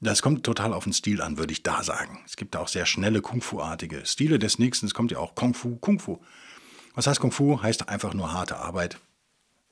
Das 0.00 0.20
kommt 0.20 0.44
total 0.44 0.74
auf 0.74 0.84
den 0.84 0.92
Stil 0.92 1.22
an, 1.22 1.38
würde 1.38 1.52
ich 1.52 1.62
da 1.62 1.82
sagen. 1.82 2.20
Es 2.26 2.36
gibt 2.36 2.54
da 2.54 2.60
auch 2.60 2.68
sehr 2.68 2.84
schnelle 2.86 3.22
Kung-Fu-artige 3.22 4.04
Stile. 4.04 4.38
Des 4.38 4.58
Nächsten 4.58 4.88
kommt 4.90 5.10
ja 5.10 5.18
auch 5.18 5.34
Kung 5.34 5.54
Fu, 5.54 5.76
Kung 5.76 5.98
Fu. 5.98 6.20
Was 6.94 7.06
heißt 7.06 7.18
Kung 7.18 7.32
Fu? 7.32 7.62
Heißt 7.62 7.88
einfach 7.88 8.12
nur 8.12 8.32
harte 8.32 8.58
Arbeit. 8.58 8.98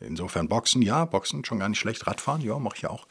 Insofern 0.07 0.49
Boxen, 0.49 0.83
ja, 0.83 1.05
Boxen 1.05 1.45
schon 1.45 1.59
gar 1.59 1.69
nicht 1.69 1.79
schlecht. 1.79 2.07
Radfahren, 2.07 2.41
ja, 2.43 2.59
mache 2.59 2.77
ich 2.77 2.83
ja 2.83 2.91
auch. 2.91 3.07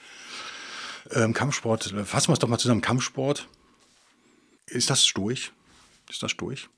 Ähm, 1.12 1.34
Kampfsport, 1.34 1.94
fassen 2.06 2.30
wir 2.30 2.34
es 2.34 2.40
doch 2.40 2.48
mal 2.48 2.58
zusammen. 2.58 2.82
Kampfsport, 2.82 3.48
ist 4.68 4.90
das 4.90 5.06
stoisch? 5.06 5.52
Ist 6.10 6.24
das 6.24 6.32
stoisch? 6.32 6.70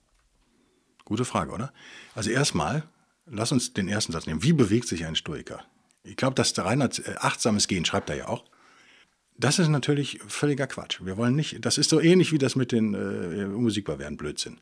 Gute 1.04 1.26
Frage, 1.26 1.52
oder? 1.52 1.72
Also 2.16 2.32
erstmal, 2.32 2.84
lass 3.26 3.52
uns 3.52 3.74
den 3.74 3.88
ersten 3.88 4.12
Satz 4.12 4.26
nehmen. 4.26 4.44
Wie 4.44 4.54
bewegt 4.54 4.88
sich 4.88 5.06
ein 5.06 5.16
Stoiker? 5.16 5.64
Ich 6.04 6.16
glaube, 6.16 6.42
der 6.42 6.66
Reinhard 6.66 7.00
äh, 7.08 7.16
achtsames 7.18 7.68
Gehen 7.68 7.86
schreibt 7.86 8.10
er 8.10 8.16
ja 8.16 8.28
auch. 8.28 8.44
Das 9.38 9.60
ist 9.60 9.68
natürlich 9.68 10.20
völliger 10.28 10.66
Quatsch. 10.66 11.02
Wir 11.04 11.18
wollen 11.18 11.36
nicht, 11.36 11.66
das 11.66 11.78
ist 11.78 11.90
so 11.90 12.00
ähnlich 12.00 12.32
wie 12.32 12.38
das 12.38 12.56
mit 12.56 12.72
den 12.72 12.94
äh, 12.94 13.46
unmusikbar 13.46 14.00
werden 14.00 14.18
Blödsinn. 14.18 14.60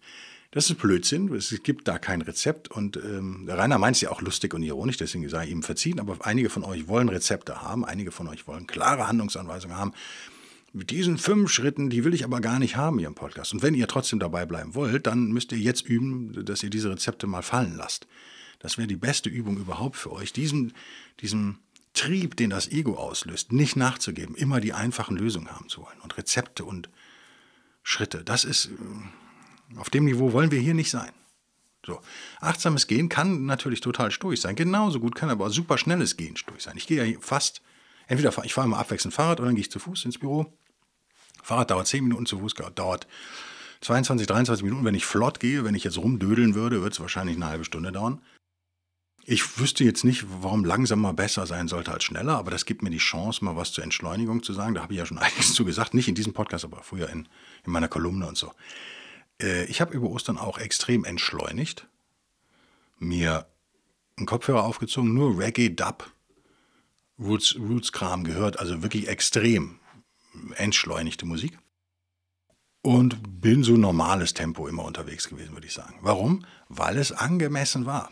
Das 0.54 0.70
ist 0.70 0.78
Blödsinn. 0.78 1.34
Es 1.34 1.64
gibt 1.64 1.88
da 1.88 1.98
kein 1.98 2.22
Rezept. 2.22 2.68
Und 2.68 2.96
ähm, 2.98 3.50
Rainer 3.50 3.80
meint 3.80 3.96
es 3.96 4.02
ja 4.02 4.12
auch 4.12 4.22
lustig 4.22 4.54
und 4.54 4.62
ironisch, 4.62 4.98
deswegen 4.98 5.28
sei 5.28 5.48
ihm 5.48 5.64
verziehen. 5.64 6.00
Aber 6.00 6.16
einige 6.24 6.52
von 6.52 6.64
euch 6.64 6.88
wollen 6.88 7.10
Rezepte 7.10 7.64
haben, 7.64 7.84
einige 7.84 8.12
von 8.12 8.28
euch 8.28 8.46
wollen 8.46 8.68
klare 8.68 9.08
Handlungsanweisungen 9.08 9.76
haben. 9.76 9.94
Mit 10.72 10.92
diesen 10.92 11.18
fünf 11.18 11.52
Schritten, 11.52 11.90
die 11.90 12.04
will 12.04 12.14
ich 12.14 12.24
aber 12.24 12.40
gar 12.40 12.60
nicht 12.60 12.76
haben 12.76 13.00
hier 13.00 13.08
im 13.08 13.16
Podcast. 13.16 13.52
Und 13.52 13.64
wenn 13.64 13.74
ihr 13.74 13.88
trotzdem 13.88 14.20
dabei 14.20 14.46
bleiben 14.46 14.76
wollt, 14.76 15.08
dann 15.08 15.32
müsst 15.32 15.52
ihr 15.54 15.58
jetzt 15.58 15.88
üben, 15.88 16.46
dass 16.46 16.62
ihr 16.62 16.70
diese 16.70 16.92
Rezepte 16.92 17.26
mal 17.26 17.42
fallen 17.42 17.76
lasst. 17.76 18.06
Das 18.60 18.78
wäre 18.78 18.88
die 18.88 18.96
beste 18.96 19.30
Übung 19.30 19.58
überhaupt 19.58 19.96
für 19.96 20.12
euch, 20.12 20.34
diesen, 20.34 20.74
diesem 21.20 21.58
Trieb, 21.94 22.38
den 22.38 22.52
das 22.52 22.72
Ego 22.72 22.96
auslöst, 22.96 23.52
nicht 23.52 23.76
nachzugeben, 23.76 24.36
immer 24.36 24.62
die 24.62 24.74
einfachen 24.74 25.18
Lösungen 25.18 25.52
haben 25.52 25.68
zu 25.68 25.82
wollen 25.82 26.00
und 26.04 26.16
Rezepte 26.16 26.64
und 26.64 26.90
Schritte. 27.82 28.24
Das 28.24 28.46
ist 28.46 28.68
äh, 28.68 28.70
auf 29.78 29.90
dem 29.90 30.06
Niveau 30.06 30.34
wollen 30.34 30.52
wir 30.52 30.60
hier 30.60 30.74
nicht 30.74 30.90
sein. 30.90 31.12
So. 31.86 32.00
Achtsames 32.40 32.88
Gehen 32.88 33.10
kann 33.10 33.46
natürlich 33.46 33.82
total 33.82 34.12
stoisch 34.12 34.42
sein. 34.42 34.56
Genauso 34.56 35.00
gut 35.00 35.16
kann 35.16 35.30
aber 35.30 35.50
super 35.50 35.78
schnelles 35.78 36.16
Gehen 36.16 36.38
stoisch 36.38 36.64
sein. 36.64 36.78
Ich 36.78 36.88
gehe 36.88 37.04
ja 37.04 37.20
fast, 37.20 37.62
entweder 38.08 38.34
ich 38.44 38.54
fahre 38.54 38.68
mal 38.68 38.80
abwechselnd 38.80 39.14
Fahrrad 39.14 39.40
oder 39.40 39.48
dann 39.48 39.56
gehe 39.56 39.64
ich 39.64 39.72
zu 39.72 39.80
Fuß 39.80 40.06
ins 40.06 40.18
Büro. 40.18 40.54
Fahrrad 41.42 41.72
dauert 41.72 41.88
10 41.88 42.04
Minuten, 42.04 42.26
zu 42.26 42.40
Fuß 42.40 42.54
dauert 42.76 43.08
22, 43.82 44.28
23 44.28 44.64
Minuten. 44.64 44.86
Wenn 44.86 44.96
ich 44.96 45.06
flott 45.06 45.42
gehe, 45.42 45.66
wenn 45.66 45.76
ich 45.76 45.84
jetzt 45.84 45.98
rumdödeln 45.98 46.56
würde, 46.56 46.82
wird 46.82 46.94
es 46.94 47.02
wahrscheinlich 47.02 47.36
eine 47.36 47.48
halbe 47.48 47.66
Stunde 47.66 47.92
dauern. 47.92 48.22
Ich 49.26 49.58
wüsste 49.58 49.86
jetzt 49.86 50.04
nicht, 50.04 50.26
warum 50.42 50.66
langsamer 50.66 51.14
besser 51.14 51.46
sein 51.48 51.70
sollte 51.70 51.94
als 51.94 52.04
schneller, 52.04 52.38
aber 52.38 52.52
das 52.52 52.66
gibt 52.66 52.82
mir 52.82 52.90
die 52.90 52.98
Chance, 52.98 53.44
mal 53.44 53.56
was 53.56 53.72
zur 53.72 53.84
Entschleunigung 53.84 54.44
zu 54.44 54.52
sagen. 54.52 54.74
Da 54.74 54.82
habe 54.82 54.94
ich 54.94 55.00
ja 55.00 55.06
schon 55.06 55.18
einiges 55.18 55.54
zu 55.54 55.64
gesagt. 55.64 55.94
Nicht 55.94 56.10
in 56.10 56.16
diesem 56.16 56.34
Podcast, 56.34 56.66
aber 56.66 56.84
früher 56.84 57.10
in, 57.10 57.28
in 57.66 57.72
meiner 57.72 57.88
Kolumne 57.88 58.28
und 58.28 58.38
so. 58.38 58.52
Äh, 59.44 59.66
ich 59.66 59.82
habe 59.82 59.94
über 59.94 60.10
Ostern 60.10 60.38
auch 60.38 60.58
extrem 60.58 61.04
entschleunigt. 61.04 61.88
Mir 62.98 63.46
einen 64.18 64.26
Kopfhörer 64.26 64.64
aufgezogen, 64.64 65.14
nur 65.14 65.38
Reggae, 65.38 65.70
Dub, 65.70 66.12
Roots, 67.20 67.56
Roots-Kram 67.56 68.24
gehört, 68.24 68.60
also 68.60 68.82
wirklich 68.82 69.08
extrem 69.08 69.80
entschleunigte 70.56 71.26
Musik. 71.26 71.60
Und 72.82 73.42
bin 73.42 73.64
so 73.64 73.78
normales 73.78 74.34
Tempo 74.34 74.68
immer 74.68 74.84
unterwegs 74.84 75.30
gewesen, 75.30 75.54
würde 75.54 75.68
ich 75.68 75.74
sagen. 75.74 76.00
Warum? 76.02 76.46
Weil 76.68 76.98
es 76.98 77.12
angemessen 77.14 77.86
war. 77.86 78.12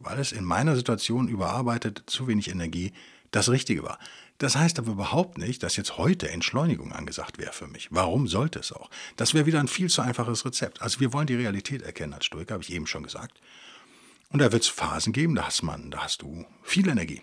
Weil 0.00 0.18
es 0.18 0.32
in 0.32 0.44
meiner 0.44 0.74
Situation 0.74 1.28
überarbeitet, 1.28 2.02
zu 2.06 2.26
wenig 2.26 2.48
Energie, 2.48 2.92
das 3.30 3.48
Richtige 3.48 3.84
war. 3.84 3.98
Das 4.38 4.54
heißt 4.56 4.78
aber 4.78 4.92
überhaupt 4.92 5.36
nicht, 5.36 5.62
dass 5.64 5.76
jetzt 5.76 5.98
heute 5.98 6.30
Entschleunigung 6.30 6.92
angesagt 6.92 7.38
wäre 7.38 7.52
für 7.52 7.66
mich. 7.66 7.88
Warum 7.90 8.28
sollte 8.28 8.60
es 8.60 8.72
auch? 8.72 8.88
Das 9.16 9.34
wäre 9.34 9.46
wieder 9.46 9.58
ein 9.58 9.68
viel 9.68 9.90
zu 9.90 10.00
einfaches 10.00 10.44
Rezept. 10.44 10.80
Also 10.80 11.00
wir 11.00 11.12
wollen 11.12 11.26
die 11.26 11.34
Realität 11.34 11.82
erkennen 11.82 12.14
als 12.14 12.26
Stoiker, 12.26 12.54
habe 12.54 12.62
ich 12.62 12.72
eben 12.72 12.86
schon 12.86 13.02
gesagt. 13.02 13.40
Und 14.30 14.40
da 14.40 14.52
wird 14.52 14.62
es 14.62 14.68
Phasen 14.68 15.12
geben, 15.12 15.34
da 15.34 15.46
hast, 15.46 15.62
man, 15.62 15.90
da 15.90 16.04
hast 16.04 16.22
du 16.22 16.46
viel 16.62 16.88
Energie. 16.88 17.22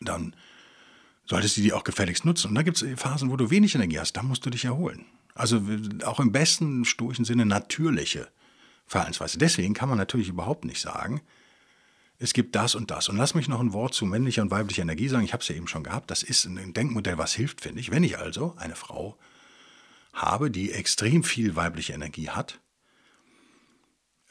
Dann 0.00 0.36
solltest 1.24 1.56
du 1.56 1.62
die 1.62 1.72
auch 1.72 1.84
gefälligst 1.84 2.26
nutzen. 2.26 2.48
Und 2.48 2.54
da 2.54 2.62
gibt 2.62 2.82
es 2.82 3.00
Phasen, 3.00 3.30
wo 3.30 3.36
du 3.36 3.50
wenig 3.50 3.74
Energie 3.74 3.98
hast, 3.98 4.12
da 4.12 4.22
musst 4.22 4.44
du 4.44 4.50
dich 4.50 4.66
erholen. 4.66 5.06
Also 5.34 5.60
auch 6.04 6.20
im 6.20 6.32
besten 6.32 6.84
stoischen 6.84 7.24
Sinne 7.24 7.46
natürliche 7.46 8.28
Verhaltensweise. 8.86 9.38
Deswegen 9.38 9.72
kann 9.72 9.88
man 9.88 9.98
natürlich 9.98 10.28
überhaupt 10.28 10.64
nicht 10.64 10.80
sagen, 10.80 11.22
es 12.24 12.32
gibt 12.32 12.56
das 12.56 12.74
und 12.74 12.90
das. 12.90 13.10
Und 13.10 13.18
lass 13.18 13.34
mich 13.34 13.48
noch 13.48 13.60
ein 13.60 13.74
Wort 13.74 13.92
zu 13.92 14.06
männlicher 14.06 14.40
und 14.40 14.50
weiblicher 14.50 14.80
Energie 14.80 15.08
sagen. 15.08 15.24
Ich 15.24 15.34
habe 15.34 15.42
es 15.42 15.48
ja 15.48 15.54
eben 15.54 15.68
schon 15.68 15.84
gehabt. 15.84 16.10
Das 16.10 16.22
ist 16.22 16.46
ein 16.46 16.72
Denkmodell, 16.72 17.18
was 17.18 17.34
hilft, 17.34 17.60
finde 17.60 17.80
ich. 17.80 17.90
Wenn 17.90 18.02
ich 18.02 18.18
also 18.18 18.54
eine 18.56 18.76
Frau 18.76 19.18
habe, 20.14 20.50
die 20.50 20.72
extrem 20.72 21.22
viel 21.22 21.54
weibliche 21.54 21.92
Energie 21.92 22.30
hat 22.30 22.60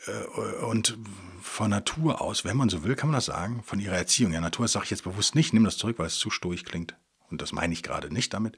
äh, 0.08 0.66
und 0.66 0.98
von 1.40 1.70
Natur 1.70 2.20
aus, 2.20 2.44
wenn 2.44 2.58
man 2.58 2.70
so 2.70 2.84
will, 2.84 2.96
kann 2.96 3.10
man 3.10 3.18
das 3.18 3.26
sagen, 3.26 3.62
von 3.64 3.80
ihrer 3.80 3.96
Erziehung. 3.96 4.34
Ja, 4.34 4.42
Natur 4.42 4.68
sage 4.68 4.86
ich 4.86 4.92
jetzt 4.92 5.04
bewusst 5.04 5.36
nicht, 5.36 5.54
nimm 5.54 5.64
das 5.64 5.78
zurück, 5.78 6.00
weil 6.00 6.08
es 6.08 6.16
zu 6.16 6.32
stoisch 6.32 6.64
klingt. 6.64 6.96
Und 7.30 7.44
das 7.44 7.52
meine 7.52 7.74
ich 7.74 7.84
gerade 7.84 8.12
nicht 8.12 8.34
damit. 8.34 8.58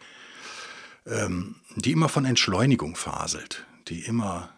Ähm, 1.05 1.57
die 1.75 1.91
immer 1.91 2.07
von 2.07 2.23
Entschleunigung 2.23 2.95
faselt, 2.95 3.65
die 3.89 3.99
immer 3.99 4.54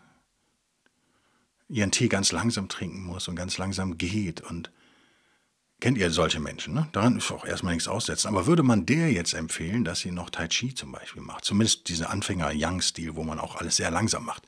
ihren 1.69 1.91
Tee 1.91 2.08
ganz 2.08 2.32
langsam 2.32 2.69
trinken 2.69 3.03
muss 3.03 3.27
und 3.27 3.36
ganz 3.36 3.58
langsam 3.58 3.97
geht. 3.97 4.41
Und 4.41 4.71
kennt 5.80 5.97
ihr 5.97 6.12
solche 6.12 6.39
Menschen? 6.39 6.73
Ne? 6.73 6.88
Daran 6.91 7.17
ist 7.17 7.32
auch 7.32 7.45
erstmal 7.45 7.73
nichts 7.73 7.88
aussetzen. 7.88 8.27
Aber 8.27 8.47
würde 8.47 8.63
man 8.63 8.86
der 8.86 9.12
jetzt 9.12 9.34
empfehlen, 9.34 9.84
dass 9.84 9.99
sie 9.99 10.12
noch 10.12 10.30
Tai 10.30 10.47
Chi 10.47 10.73
zum 10.73 10.91
Beispiel 10.91 11.21
macht? 11.21 11.45
Zumindest 11.45 11.89
diese 11.89 12.10
Anfänger-Young-Stil, 12.10 13.15
wo 13.15 13.23
man 13.23 13.39
auch 13.39 13.56
alles 13.56 13.77
sehr 13.77 13.91
langsam 13.91 14.25
macht. 14.25 14.43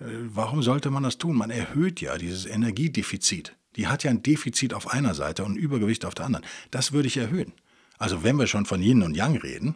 Äh, 0.00 0.04
warum 0.06 0.62
sollte 0.62 0.90
man 0.90 1.02
das 1.02 1.18
tun? 1.18 1.36
Man 1.36 1.50
erhöht 1.50 2.00
ja 2.00 2.18
dieses 2.18 2.46
Energiedefizit. 2.46 3.56
Die 3.76 3.88
hat 3.88 4.04
ja 4.04 4.10
ein 4.10 4.22
Defizit 4.22 4.72
auf 4.74 4.88
einer 4.88 5.14
Seite 5.14 5.44
und 5.44 5.52
ein 5.52 5.58
Übergewicht 5.58 6.04
auf 6.04 6.14
der 6.14 6.26
anderen. 6.26 6.46
Das 6.70 6.92
würde 6.92 7.08
ich 7.08 7.16
erhöhen. 7.16 7.52
Also 7.98 8.22
wenn 8.22 8.36
wir 8.36 8.46
schon 8.46 8.66
von 8.66 8.82
Yin 8.82 9.02
und 9.02 9.16
Yang 9.16 9.36
reden, 9.38 9.74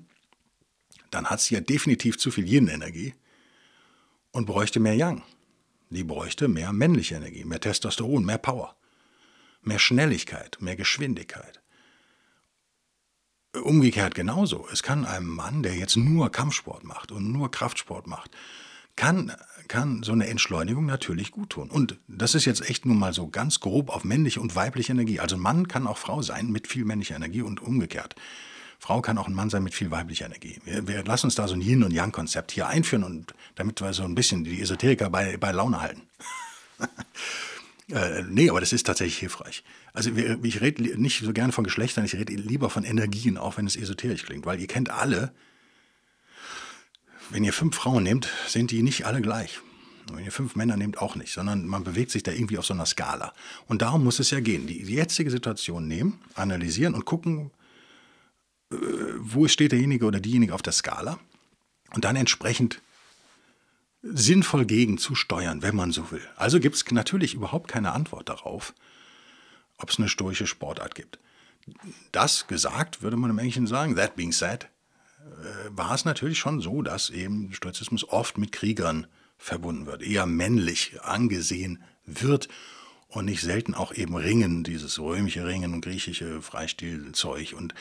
dann 1.11 1.27
hat 1.27 1.41
sie 1.41 1.55
ja 1.55 1.61
definitiv 1.61 2.19
zu 2.19 2.31
viel 2.31 2.47
Yin-Energie 2.47 3.15
und 4.31 4.47
bräuchte 4.47 4.81
mehr 4.81 4.95
Yang. 4.95 5.23
Die 5.91 6.05
bräuchte 6.05 6.49
mehr 6.49 6.73
männliche 6.73 7.15
Energie, 7.15 7.45
mehr 7.45 7.61
Testosteron, 7.61 8.25
mehr 8.25 8.39
Power, 8.39 8.77
mehr 9.63 9.79
Schnelligkeit, 9.79 10.59
mehr 10.61 10.77
Geschwindigkeit. 10.77 11.63
Umgekehrt 13.63 14.15
genauso. 14.15 14.69
Es 14.71 14.83
kann 14.83 15.07
einem 15.07 15.29
Mann, 15.29 15.63
der 15.63 15.75
jetzt 15.75 15.97
nur 15.97 16.31
Kampfsport 16.31 16.85
macht 16.85 17.11
und 17.11 17.33
nur 17.33 17.51
Kraftsport 17.51 18.07
macht, 18.07 18.31
kann, 18.95 19.33
kann 19.69 20.03
so 20.03 20.13
eine 20.13 20.27
Entschleunigung 20.27 20.85
natürlich 20.85 21.31
gut 21.31 21.51
tun. 21.51 21.71
Und 21.71 21.99
das 22.09 22.35
ist 22.35 22.45
jetzt 22.45 22.69
echt 22.69 22.85
nur 22.85 22.97
mal 22.97 23.15
so 23.15 23.29
ganz 23.29 23.61
grob 23.61 23.91
auf 23.91 24.05
männliche 24.05 24.41
und 24.41 24.57
weibliche 24.57 24.93
Energie. 24.93 25.21
Also 25.21 25.37
Mann 25.37 25.69
kann 25.69 25.87
auch 25.87 25.99
Frau 25.99 26.21
sein 26.21 26.51
mit 26.51 26.67
viel 26.67 26.85
männlicher 26.85 27.17
Energie 27.17 27.43
und 27.43 27.63
umgekehrt. 27.63 28.17
Frau 28.79 29.01
kann 29.01 29.19
auch 29.19 29.27
ein 29.27 29.35
Mann 29.35 29.51
sein 29.51 29.65
mit 29.65 29.75
viel 29.75 29.91
weiblicher 29.91 30.27
Energie. 30.27 30.61
Wir, 30.65 30.87
wir 30.87 31.05
lassen 31.05 31.27
uns 31.27 31.35
da 31.35 31.49
so 31.49 31.55
ein 31.55 31.61
Yin- 31.61 31.83
und 31.83 31.93
Yang-Konzept 31.93 32.53
hier 32.53 32.69
einführen, 32.69 33.05
und 33.05 33.35
damit 33.57 33.81
wir 33.81 33.93
so 33.93 34.05
ein 34.05 34.15
bisschen 34.15 34.45
die 34.45 34.61
Esoteriker 34.61 35.11
bei, 35.11 35.37
bei 35.37 35.51
Laune 35.51 35.81
halten. 35.81 36.03
äh, 37.91 38.23
nee, 38.23 38.51
aber 38.51 38.61
das 38.61 38.73
ist 38.73 38.87
tatsächlich 38.87 39.19
hilfreich. 39.19 39.65
Also 39.93 40.11
ich 40.15 40.61
rede 40.61 41.01
nicht 41.01 41.25
so 41.25 41.33
gern 41.33 41.51
von 41.51 41.65
Geschlechtern, 41.65 42.05
ich 42.05 42.15
rede 42.15 42.33
lieber 42.35 42.71
von 42.71 42.85
Energien, 42.85 43.37
auch 43.37 43.57
wenn 43.57 43.67
es 43.67 43.75
esoterisch 43.75 44.25
klingt, 44.25 44.47
weil 44.47 44.61
ihr 44.61 44.69
kennt 44.69 44.91
alle, 44.91 45.33
wenn 47.31 47.45
ihr 47.45 47.53
fünf 47.53 47.77
Frauen 47.77 48.05
nehmt, 48.05 48.29
sind 48.47 48.71
die 48.71 48.83
nicht 48.83 49.05
alle 49.05 49.21
gleich. 49.21 49.61
Wenn 50.13 50.25
ihr 50.25 50.33
fünf 50.33 50.57
Männer 50.57 50.77
nehmt, 50.77 50.99
auch 50.99 51.17
nicht, 51.17 51.33
sondern 51.33 51.67
man 51.67 51.85
bewegt 51.85 52.11
sich 52.11 52.23
da 52.23 52.33
irgendwie 52.33 52.57
auf 52.57 52.65
so 52.65 52.73
einer 52.73 52.87
Skala. 52.87 53.35
Und 53.67 53.83
darum 53.83 54.05
muss 54.05 54.19
es 54.19 54.31
ja 54.31 54.41
gehen. 54.41 54.67
Die, 54.67 54.83
jetzige 54.83 55.31
Situation 55.31 55.87
nehmen, 55.87 56.19
analysieren 56.35 56.95
und 56.95 57.05
gucken, 57.05 57.51
wo 58.71 59.49
steht 59.49 59.73
derjenige 59.73 60.05
oder 60.05 60.21
diejenige 60.21 60.55
auf 60.55 60.63
der 60.63 60.73
Skala 60.73 61.19
und 61.95 62.05
dann 62.05 62.17
entsprechend 62.17 62.81
sinnvoll 64.03 64.65
gegen 64.65 64.99
zu 64.99 65.15
steuern, 65.15 65.63
wenn 65.63 65.75
man 65.75 65.93
so 65.93 66.11
will. 66.11 66.27
Also 66.37 66.61
gibt 66.61 66.77
es 66.77 66.91
natürlich 66.91 67.35
überhaupt 67.35 67.69
keine 67.69 67.93
Antwort 67.93 68.29
darauf, 68.29 68.75
ob 69.79 69.91
es 69.91 69.99
eine 69.99 70.09
stoische 70.09 70.47
Sportart 70.47 70.95
gibt. 70.95 71.19
Das 72.13 72.47
gesagt, 72.47 73.03
würde 73.03 73.17
man 73.17 73.31
im 73.31 73.39
Englischen 73.39 73.67
sagen, 73.67 73.97
that 73.97 74.17
being 74.17 74.33
said, 74.33 74.65
äh, 74.65 75.71
war 75.71 75.95
es 75.95 76.05
natürlich 76.05 76.39
schon 76.39 76.61
so, 76.61 76.83
dass 76.83 77.11
eben 77.11 77.53
Stoizismus 77.53 78.09
oft 78.09 78.39
mit 78.39 78.53
Kriegern 78.53 79.07
verbunden 79.37 79.87
wird, 79.87 80.03
eher 80.03 80.27
männlich 80.27 81.01
angesehen 81.03 81.83
wird 82.05 82.49
und 83.09 83.25
nicht 83.25 83.41
selten 83.41 83.75
auch 83.75 83.93
eben 83.93 84.15
Ringen, 84.15 84.65
dieses 84.65 84.99
römische 84.99 85.47
Ringen 85.47 85.73
und 85.73 85.81
griechische 85.81 86.43
Freistilzeug 86.43 87.55
und 87.57 87.75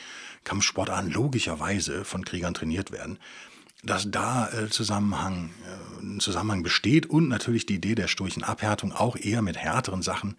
Kampfsportarten 0.44 1.10
logischerweise 1.10 2.04
von 2.04 2.24
Kriegern 2.24 2.54
trainiert 2.54 2.90
werden, 2.90 3.18
dass 3.82 4.10
da 4.10 4.50
äh, 4.50 4.68
Zusammenhang, 4.70 5.50
äh, 5.66 6.02
ein 6.02 6.20
Zusammenhang 6.20 6.62
besteht 6.62 7.06
und 7.06 7.28
natürlich 7.28 7.66
die 7.66 7.74
Idee 7.74 7.94
der 7.94 8.08
stoischen 8.08 8.42
Abhärtung 8.42 8.92
auch 8.92 9.16
eher 9.16 9.42
mit 9.42 9.56
härteren 9.56 10.02
Sachen 10.02 10.36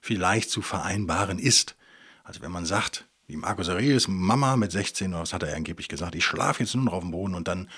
vielleicht 0.00 0.50
zu 0.50 0.62
vereinbaren 0.62 1.38
ist. 1.38 1.74
Also 2.22 2.42
wenn 2.42 2.52
man 2.52 2.66
sagt, 2.66 3.06
wie 3.26 3.36
Markus 3.36 3.68
Aurelius 3.68 4.08
Mama 4.08 4.56
mit 4.56 4.72
16, 4.72 5.12
oder 5.12 5.22
was 5.22 5.32
hat 5.32 5.42
er 5.42 5.56
angeblich 5.56 5.88
gesagt, 5.88 6.14
ich 6.14 6.24
schlafe 6.24 6.62
jetzt 6.62 6.74
nur 6.74 6.84
noch 6.84 6.92
auf 6.92 7.02
dem 7.02 7.10
Boden 7.10 7.34
und 7.34 7.48
dann 7.48 7.68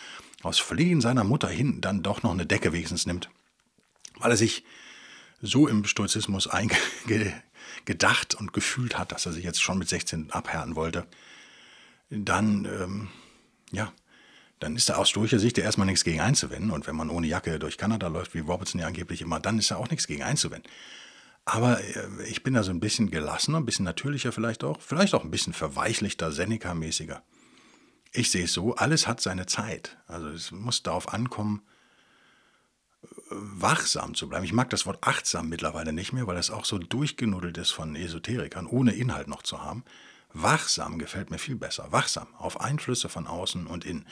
aus 0.43 0.59
Flehen 0.59 1.01
seiner 1.01 1.25
Mutter 1.25 1.49
hin 1.49 1.81
dann 1.81 2.03
doch 2.03 2.23
noch 2.23 2.33
eine 2.33 2.47
Decke 2.47 2.73
wenigstens 2.73 3.07
nimmt, 3.07 3.31
weil 4.19 4.31
er 4.33 4.37
sich 4.37 4.65
so 5.41 5.69
im 5.69 5.85
Stoizismus 5.85 6.49
gedacht 7.85 8.35
und 8.35 8.53
gefühlt 8.53 8.99
hat, 8.99 9.13
dass 9.13 9.27
er 9.27 9.33
sich 9.33 9.45
jetzt 9.45 9.63
schon 9.63 9.79
mit 9.79 9.89
16 9.89 10.31
abhärten 10.31 10.77
wollte, 10.77 11.07
dann, 12.11 12.65
ähm, 12.65 13.09
ja, 13.73 13.93
dann 14.59 14.77
ist 14.77 14.89
da 14.89 14.97
aus 14.97 15.09
stoischer 15.09 15.39
Sicht 15.39 15.57
ja 15.57 15.65
erstmal 15.65 15.87
nichts 15.87 16.05
gegen 16.05 16.21
einzuwenden. 16.21 16.71
Und 16.71 16.87
wenn 16.87 16.97
man 16.97 17.09
ohne 17.09 17.27
Jacke 17.27 17.59
durch 17.59 17.79
Kanada 17.79 18.09
läuft, 18.09 18.35
wie 18.35 18.41
Robertson 18.41 18.81
ja 18.81 18.87
angeblich 18.87 19.23
immer, 19.23 19.41
dann 19.41 19.59
ist 19.59 19.71
da 19.71 19.77
auch 19.77 19.89
nichts 19.89 20.07
gegen 20.07 20.23
einzuwenden. 20.23 20.71
Aber 21.47 21.83
äh, 21.83 22.09
ich 22.29 22.43
bin 22.43 22.55
da 22.55 22.63
so 22.63 22.71
ein 22.71 22.81
bisschen 22.81 23.11
gelassener, 23.11 23.59
ein 23.59 23.65
bisschen 23.65 23.85
natürlicher 23.85 24.33
vielleicht 24.33 24.63
auch, 24.63 24.81
vielleicht 24.81 25.15
auch 25.15 25.25
ein 25.25 25.31
bisschen 25.31 25.55
verweichlichter, 25.55 26.31
Seneca-mäßiger. 26.31 27.23
Ich 28.13 28.31
sehe 28.31 28.45
es 28.45 28.53
so, 28.53 28.75
alles 28.75 29.07
hat 29.07 29.21
seine 29.21 29.47
Zeit. 29.47 29.97
Also 30.07 30.29
es 30.29 30.51
muss 30.51 30.83
darauf 30.83 31.15
ankommen, 31.15 31.63
wachsam 33.31 34.15
zu 34.15 34.29
bleiben. 34.29 34.45
Ich 34.45 34.53
mag 34.53 34.71
das 34.71 34.87
Wort 34.87 34.99
achtsam 35.03 35.49
mittlerweile 35.49 35.93
nicht 35.93 36.13
mehr, 36.13 36.27
weil 36.27 36.37
das 36.37 36.51
auch 36.51 36.65
so 36.65 36.79
durchgenuddelt 36.79 37.59
ist 37.59 37.71
von 37.71 37.97
Esoterikern, 37.97 38.67
ohne 38.67 38.93
Inhalt 38.93 39.29
noch 39.29 39.43
zu 39.43 39.63
haben. 39.63 39.85
Wachsam 40.33 40.99
gefällt 40.99 41.31
mir 41.31 41.39
viel 41.39 41.57
besser. 41.57 41.91
Wachsam 41.91 42.29
auf 42.39 42.61
Einflüsse 42.61 43.09
von 43.09 43.27
außen 43.27 43.67
und 43.67 43.85
innen. 43.85 44.07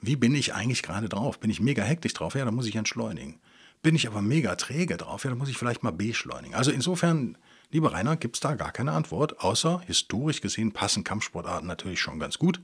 Wie 0.00 0.16
bin 0.16 0.34
ich 0.34 0.54
eigentlich 0.54 0.82
gerade 0.82 1.08
drauf? 1.08 1.38
Bin 1.38 1.50
ich 1.50 1.60
mega 1.60 1.82
hektisch 1.82 2.14
drauf? 2.14 2.34
Ja, 2.34 2.44
dann 2.44 2.54
muss 2.54 2.66
ich 2.66 2.76
entschleunigen. 2.76 3.38
Bin 3.82 3.94
ich 3.94 4.06
aber 4.06 4.20
mega 4.20 4.56
träge 4.56 4.96
drauf, 4.96 5.24
ja, 5.24 5.30
dann 5.30 5.38
muss 5.38 5.48
ich 5.48 5.56
vielleicht 5.56 5.82
mal 5.82 5.92
beschleunigen. 5.92 6.54
Also 6.54 6.70
insofern, 6.70 7.38
lieber 7.70 7.92
Rainer, 7.92 8.16
gibt 8.16 8.36
es 8.36 8.40
da 8.40 8.54
gar 8.54 8.72
keine 8.72 8.92
Antwort, 8.92 9.40
außer 9.40 9.80
historisch 9.86 10.42
gesehen 10.42 10.72
passen 10.72 11.02
Kampfsportarten 11.02 11.66
natürlich 11.66 12.00
schon 12.00 12.18
ganz 12.18 12.38
gut 12.38 12.60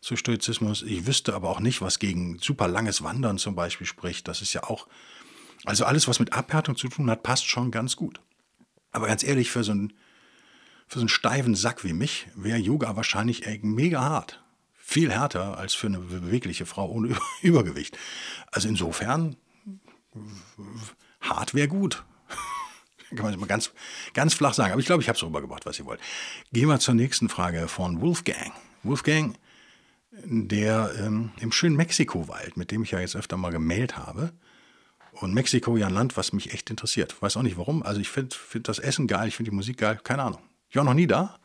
zu 0.00 0.16
Stoizismus. 0.16 0.82
Ich 0.82 1.06
wüsste 1.06 1.34
aber 1.34 1.50
auch 1.50 1.60
nicht, 1.60 1.82
was 1.82 1.98
gegen 1.98 2.38
super 2.38 2.68
langes 2.68 3.02
Wandern 3.02 3.36
zum 3.36 3.54
Beispiel 3.54 3.86
spricht. 3.86 4.28
Das 4.28 4.40
ist 4.40 4.54
ja 4.54 4.64
auch, 4.64 4.86
also 5.64 5.84
alles, 5.84 6.08
was 6.08 6.20
mit 6.20 6.32
Abhärtung 6.32 6.76
zu 6.76 6.88
tun 6.88 7.10
hat, 7.10 7.22
passt 7.22 7.46
schon 7.46 7.70
ganz 7.70 7.96
gut. 7.96 8.20
Aber 8.92 9.06
ganz 9.06 9.22
ehrlich, 9.22 9.50
für 9.50 9.62
so 9.62 9.72
einen, 9.72 9.92
für 10.86 10.98
so 10.98 11.02
einen 11.02 11.08
steifen 11.08 11.54
Sack 11.54 11.84
wie 11.84 11.92
mich 11.92 12.28
wäre 12.34 12.58
Yoga 12.58 12.96
wahrscheinlich 12.96 13.46
mega 13.62 14.00
hart. 14.00 14.42
Viel 14.74 15.12
härter 15.12 15.58
als 15.58 15.74
für 15.74 15.86
eine 15.86 16.00
bewegliche 16.00 16.66
Frau 16.66 16.90
ohne 16.90 17.16
Übergewicht. 17.42 17.96
Also 18.50 18.68
insofern 18.68 19.36
hart 21.20 21.54
wäre 21.54 21.68
gut. 21.68 22.02
Kann 23.14 23.26
man 23.26 23.38
mal 23.38 23.46
ganz, 23.46 23.72
ganz 24.14 24.34
flach 24.34 24.54
sagen. 24.54 24.72
Aber 24.72 24.80
ich 24.80 24.86
glaube, 24.86 25.02
ich 25.02 25.08
habe 25.08 25.16
es 25.16 25.22
rübergebracht, 25.22 25.66
was 25.66 25.78
ihr 25.78 25.86
wollt. 25.86 26.00
Gehen 26.52 26.68
wir 26.68 26.80
zur 26.80 26.94
nächsten 26.94 27.28
Frage 27.28 27.68
von 27.68 28.00
Wolfgang. 28.00 28.52
Wolfgang, 28.82 29.36
der 30.10 30.92
ähm, 30.98 31.30
im 31.40 31.52
schönen 31.52 31.76
Mexiko-Wald, 31.76 32.56
mit 32.56 32.70
dem 32.70 32.82
ich 32.82 32.90
ja 32.90 33.00
jetzt 33.00 33.14
öfter 33.14 33.36
mal 33.36 33.52
gemeldet 33.52 33.96
habe. 33.96 34.32
Und 35.12 35.34
Mexiko 35.34 35.76
ja 35.76 35.88
ein 35.88 35.94
Land, 35.94 36.16
was 36.16 36.32
mich 36.32 36.52
echt 36.52 36.70
interessiert. 36.70 37.20
Weiß 37.20 37.36
auch 37.36 37.42
nicht 37.42 37.58
warum. 37.58 37.82
Also 37.82 38.00
ich 38.00 38.08
finde 38.08 38.34
find 38.34 38.68
das 38.68 38.78
Essen 38.78 39.06
geil, 39.06 39.28
ich 39.28 39.36
finde 39.36 39.50
die 39.50 39.56
Musik 39.56 39.78
geil, 39.78 40.00
keine 40.02 40.22
Ahnung. 40.22 40.40
Ich 40.68 40.76
war 40.76 40.84
noch 40.84 40.94
nie 40.94 41.06
da. 41.06 41.38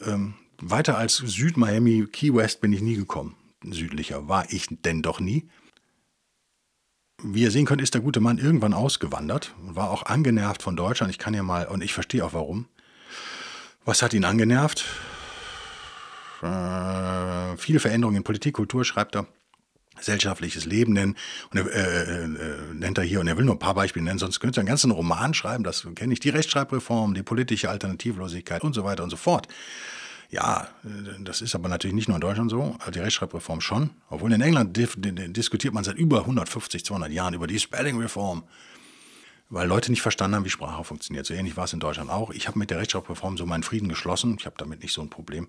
Ähm, 0.00 0.34
weiter 0.60 0.96
als 0.96 1.16
Süd-Miami, 1.16 2.06
Key 2.12 2.34
West 2.34 2.60
bin 2.60 2.72
ich 2.72 2.80
nie 2.80 2.96
gekommen. 2.96 3.36
Südlicher 3.64 4.28
war 4.28 4.52
ich 4.52 4.66
denn 4.70 5.02
doch 5.02 5.20
nie. 5.20 5.48
Wie 7.22 7.42
ihr 7.42 7.50
sehen 7.50 7.64
könnt, 7.64 7.80
ist 7.80 7.94
der 7.94 8.00
gute 8.02 8.20
Mann 8.20 8.38
irgendwann 8.38 8.74
ausgewandert 8.74 9.54
und 9.60 9.76
war 9.76 9.90
auch 9.90 10.04
angenervt 10.04 10.62
von 10.62 10.76
Deutschland. 10.76 11.10
Ich 11.10 11.18
kann 11.18 11.34
ja 11.34 11.42
mal, 11.42 11.66
und 11.66 11.82
ich 11.82 11.94
verstehe 11.94 12.24
auch 12.24 12.34
warum. 12.34 12.66
Was 13.84 14.02
hat 14.02 14.14
ihn 14.14 14.24
angenervt? 14.24 14.84
Äh, 16.42 17.56
viele 17.56 17.80
Veränderungen 17.80 18.18
in 18.18 18.24
Politik, 18.24 18.54
Kultur, 18.54 18.84
schreibt 18.84 19.16
er. 19.16 19.26
Gesellschaftliches 19.96 20.64
Leben 20.64 20.92
nennen. 20.92 21.16
Und 21.50 21.58
er, 21.58 21.72
äh, 21.72 22.24
äh, 22.24 22.74
nennt 22.74 22.98
er 22.98 23.04
hier, 23.04 23.20
und 23.20 23.28
er 23.28 23.36
will 23.36 23.44
nur 23.44 23.54
ein 23.54 23.60
paar 23.60 23.74
Beispiele 23.74 24.04
nennen, 24.04 24.18
sonst 24.18 24.40
könnte 24.40 24.60
er 24.60 24.62
einen 24.62 24.68
ganzen 24.68 24.90
Roman 24.90 25.34
schreiben, 25.34 25.64
das 25.64 25.86
kenne 25.94 26.12
ich, 26.12 26.20
die 26.20 26.30
Rechtschreibreform, 26.30 27.14
die 27.14 27.22
politische 27.22 27.70
Alternativlosigkeit 27.70 28.62
und 28.62 28.74
so 28.74 28.84
weiter 28.84 29.02
und 29.02 29.10
so 29.10 29.16
fort. 29.16 29.48
Ja, 30.30 30.68
das 31.20 31.42
ist 31.42 31.54
aber 31.54 31.68
natürlich 31.68 31.94
nicht 31.94 32.08
nur 32.08 32.16
in 32.16 32.20
Deutschland 32.20 32.50
so, 32.50 32.76
die 32.92 32.98
Rechtschreibreform 32.98 33.60
schon. 33.60 33.90
Obwohl 34.10 34.32
in 34.32 34.40
England 34.40 34.76
diskutiert 34.76 35.72
man 35.74 35.84
seit 35.84 35.96
über 35.96 36.20
150, 36.20 36.84
200 36.84 37.12
Jahren 37.12 37.34
über 37.34 37.46
die 37.46 37.60
Spelling-Reform, 37.60 38.42
weil 39.50 39.68
Leute 39.68 39.92
nicht 39.92 40.02
verstanden 40.02 40.34
haben, 40.34 40.44
wie 40.44 40.50
Sprache 40.50 40.82
funktioniert. 40.82 41.26
So 41.26 41.34
ähnlich 41.34 41.56
war 41.56 41.64
es 41.64 41.72
in 41.72 41.78
Deutschland 41.78 42.10
auch. 42.10 42.30
Ich 42.30 42.48
habe 42.48 42.58
mit 42.58 42.70
der 42.70 42.78
Rechtschreibreform 42.78 43.36
so 43.36 43.46
meinen 43.46 43.62
Frieden 43.62 43.88
geschlossen. 43.88 44.36
Ich 44.38 44.46
habe 44.46 44.56
damit 44.58 44.82
nicht 44.82 44.92
so 44.92 45.02
ein 45.02 45.10
Problem. 45.10 45.46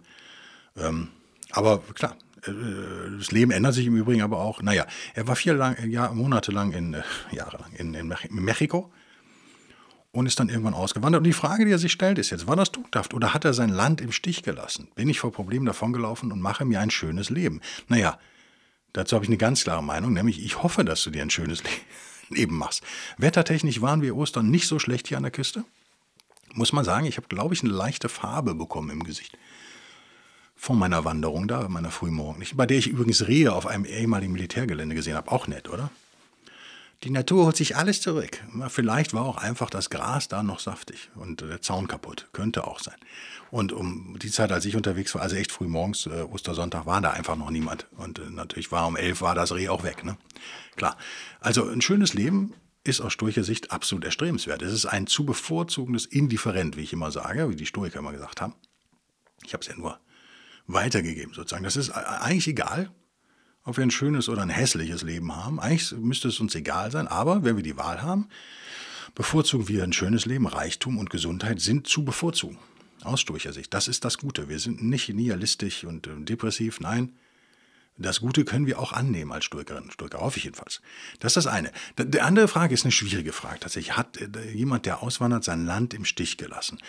Ähm, 0.77 1.07
aber 1.51 1.79
klar, 1.79 2.11
äh, 2.11 2.15
das 2.45 3.31
Leben 3.31 3.51
ändert 3.51 3.73
sich 3.73 3.87
im 3.87 3.95
Übrigen 3.95 4.21
aber 4.21 4.39
auch. 4.39 4.61
Naja, 4.61 4.85
er 5.13 5.27
war 5.27 5.35
vier 5.35 5.53
lang, 5.53 5.89
Jahr, 5.89 6.13
Monate 6.13 6.51
lang 6.51 6.71
in, 6.73 6.93
äh, 6.93 7.03
Jahre 7.31 7.57
lang 7.57 7.73
in, 7.73 7.93
in 7.93 8.13
Mexiko 8.29 8.91
und 10.15 10.27
ist 10.27 10.39
dann 10.39 10.49
irgendwann 10.49 10.73
ausgewandert. 10.73 11.19
Und 11.19 11.25
die 11.25 11.33
Frage, 11.33 11.65
die 11.65 11.71
er 11.71 11.77
sich 11.77 11.91
stellt, 11.91 12.17
ist 12.17 12.29
jetzt, 12.29 12.47
war 12.47 12.55
das 12.55 12.71
tugendhaft 12.71 13.13
oder 13.13 13.33
hat 13.33 13.45
er 13.45 13.53
sein 13.53 13.69
Land 13.69 14.01
im 14.01 14.11
Stich 14.11 14.43
gelassen? 14.43 14.87
Bin 14.95 15.09
ich 15.09 15.19
vor 15.19 15.31
Problemen 15.31 15.65
davongelaufen 15.65 16.31
und 16.31 16.41
mache 16.41 16.65
mir 16.65 16.79
ein 16.79 16.89
schönes 16.89 17.29
Leben? 17.29 17.61
Naja, 17.87 18.17
dazu 18.93 19.15
habe 19.15 19.25
ich 19.25 19.29
eine 19.29 19.37
ganz 19.37 19.63
klare 19.63 19.83
Meinung, 19.83 20.13
nämlich 20.13 20.43
ich 20.43 20.63
hoffe, 20.63 20.85
dass 20.85 21.03
du 21.03 21.09
dir 21.09 21.21
ein 21.21 21.29
schönes 21.29 21.63
Leben 22.29 22.57
machst. 22.57 22.83
Wettertechnisch 23.17 23.81
waren 23.81 24.01
wir 24.01 24.15
Ostern 24.15 24.49
nicht 24.49 24.67
so 24.67 24.79
schlecht 24.79 25.07
hier 25.07 25.17
an 25.17 25.23
der 25.23 25.31
Küste. 25.31 25.63
Muss 26.53 26.71
man 26.71 26.85
sagen, 26.85 27.05
ich 27.05 27.17
habe, 27.17 27.27
glaube 27.27 27.53
ich, 27.53 27.61
eine 27.61 27.73
leichte 27.73 28.07
Farbe 28.07 28.55
bekommen 28.55 28.89
im 28.91 29.03
Gesicht. 29.03 29.37
Von 30.55 30.79
meiner 30.79 31.05
Wanderung 31.05 31.47
da, 31.47 31.67
meiner 31.67 31.91
Frühmorgen. 31.91 32.43
Bei 32.55 32.65
der 32.65 32.77
ich 32.77 32.87
übrigens 32.87 33.27
Rehe 33.27 33.53
auf 33.53 33.67
einem 33.67 33.85
ehemaligen 33.85 34.33
Militärgelände 34.33 34.95
gesehen 34.95 35.15
habe. 35.15 35.31
Auch 35.31 35.47
nett, 35.47 35.69
oder? 35.69 35.91
Die 37.03 37.11
Natur 37.11 37.45
holt 37.45 37.55
sich 37.55 37.75
alles 37.75 38.01
zurück. 38.01 38.43
Vielleicht 38.69 39.13
war 39.13 39.25
auch 39.25 39.37
einfach 39.37 39.69
das 39.69 39.89
Gras 39.89 40.27
da 40.27 40.41
noch 40.41 40.59
saftig 40.59 41.11
und 41.15 41.41
der 41.41 41.61
Zaun 41.61 41.87
kaputt. 41.87 42.29
Könnte 42.33 42.65
auch 42.65 42.79
sein. 42.79 42.95
Und 43.51 43.73
um 43.73 44.17
die 44.19 44.31
Zeit, 44.31 44.51
als 44.51 44.65
ich 44.65 44.75
unterwegs 44.75 45.13
war, 45.13 45.21
also 45.21 45.35
echt 45.35 45.51
früh 45.51 45.67
morgens, 45.67 46.07
äh, 46.07 46.21
Ostersonntag, 46.23 46.85
war 46.85 47.01
da 47.01 47.11
einfach 47.11 47.35
noch 47.35 47.51
niemand. 47.51 47.85
Und 47.97 48.19
äh, 48.19 48.29
natürlich 48.29 48.71
war 48.71 48.87
um 48.87 48.95
elf 48.95 49.21
war 49.21 49.35
das 49.35 49.53
Reh 49.53 49.69
auch 49.69 49.83
weg. 49.83 50.03
Ne? 50.03 50.17
Klar. 50.77 50.97
Also 51.41 51.67
ein 51.69 51.81
schönes 51.81 52.13
Leben 52.13 52.53
ist 52.83 53.01
aus 53.01 53.13
stoischer 53.13 53.43
Sicht 53.43 53.71
absolut 53.71 54.03
erstrebenswert. 54.03 54.61
Es 54.61 54.73
ist 54.73 54.85
ein 54.85 55.05
zu 55.05 55.25
bevorzugendes 55.25 56.05
Indifferent, 56.05 56.75
wie 56.75 56.81
ich 56.81 56.93
immer 56.93 57.11
sage, 57.11 57.49
wie 57.49 57.55
die 57.55 57.65
Stoiker 57.65 57.99
immer 57.99 58.13
gesagt 58.13 58.41
haben. 58.41 58.55
Ich 59.45 59.53
habe 59.53 59.61
es 59.61 59.67
ja 59.67 59.75
nur 59.75 59.99
weitergegeben 60.67 61.33
sozusagen. 61.33 61.63
Das 61.63 61.75
ist 61.75 61.91
eigentlich 61.91 62.47
egal, 62.47 62.91
ob 63.63 63.77
wir 63.77 63.83
ein 63.83 63.91
schönes 63.91 64.29
oder 64.29 64.41
ein 64.41 64.49
hässliches 64.49 65.01
Leben 65.01 65.35
haben. 65.35 65.59
Eigentlich 65.59 65.91
müsste 65.93 66.27
es 66.27 66.39
uns 66.39 66.55
egal 66.55 66.91
sein, 66.91 67.07
aber 67.07 67.43
wenn 67.43 67.55
wir 67.55 67.63
die 67.63 67.77
Wahl 67.77 68.01
haben, 68.01 68.27
bevorzugen 69.15 69.67
wir 69.67 69.83
ein 69.83 69.93
schönes 69.93 70.25
Leben. 70.25 70.47
Reichtum 70.47 70.97
und 70.97 71.09
Gesundheit 71.09 71.61
sind 71.61 71.87
zu 71.87 72.05
bevorzugen. 72.05 72.57
Aus 73.03 73.21
Stoicher-Sicht. 73.21 73.73
Das 73.73 73.87
ist 73.87 74.03
das 74.05 74.17
Gute. 74.17 74.49
Wir 74.49 74.59
sind 74.59 74.83
nicht 74.83 75.09
nihilistisch 75.09 75.83
und 75.83 76.07
äh, 76.07 76.11
depressiv. 76.17 76.79
Nein, 76.79 77.13
das 77.97 78.19
Gute 78.19 78.43
können 78.43 78.65
wir 78.65 78.79
auch 78.79 78.91
annehmen 78.91 79.31
als 79.31 79.45
Stoikerin, 79.45 79.89
Stoiker, 79.89 80.19
hoffe 80.19 80.37
ich 80.37 80.43
jedenfalls. 80.43 80.81
Das 81.19 81.31
ist 81.31 81.45
das 81.45 81.47
eine. 81.47 81.71
Die 81.97 82.19
andere 82.19 82.47
Frage 82.47 82.73
ist 82.73 82.83
eine 82.83 82.91
schwierige 82.91 83.31
Frage 83.31 83.59
tatsächlich. 83.61 83.95
Hat 83.95 84.17
äh, 84.17 84.51
jemand, 84.51 84.85
der 84.85 85.01
auswandert, 85.01 85.43
sein 85.45 85.65
Land 85.65 85.93
im 85.93 86.03
Stich 86.03 86.37
gelassen? 86.37 86.79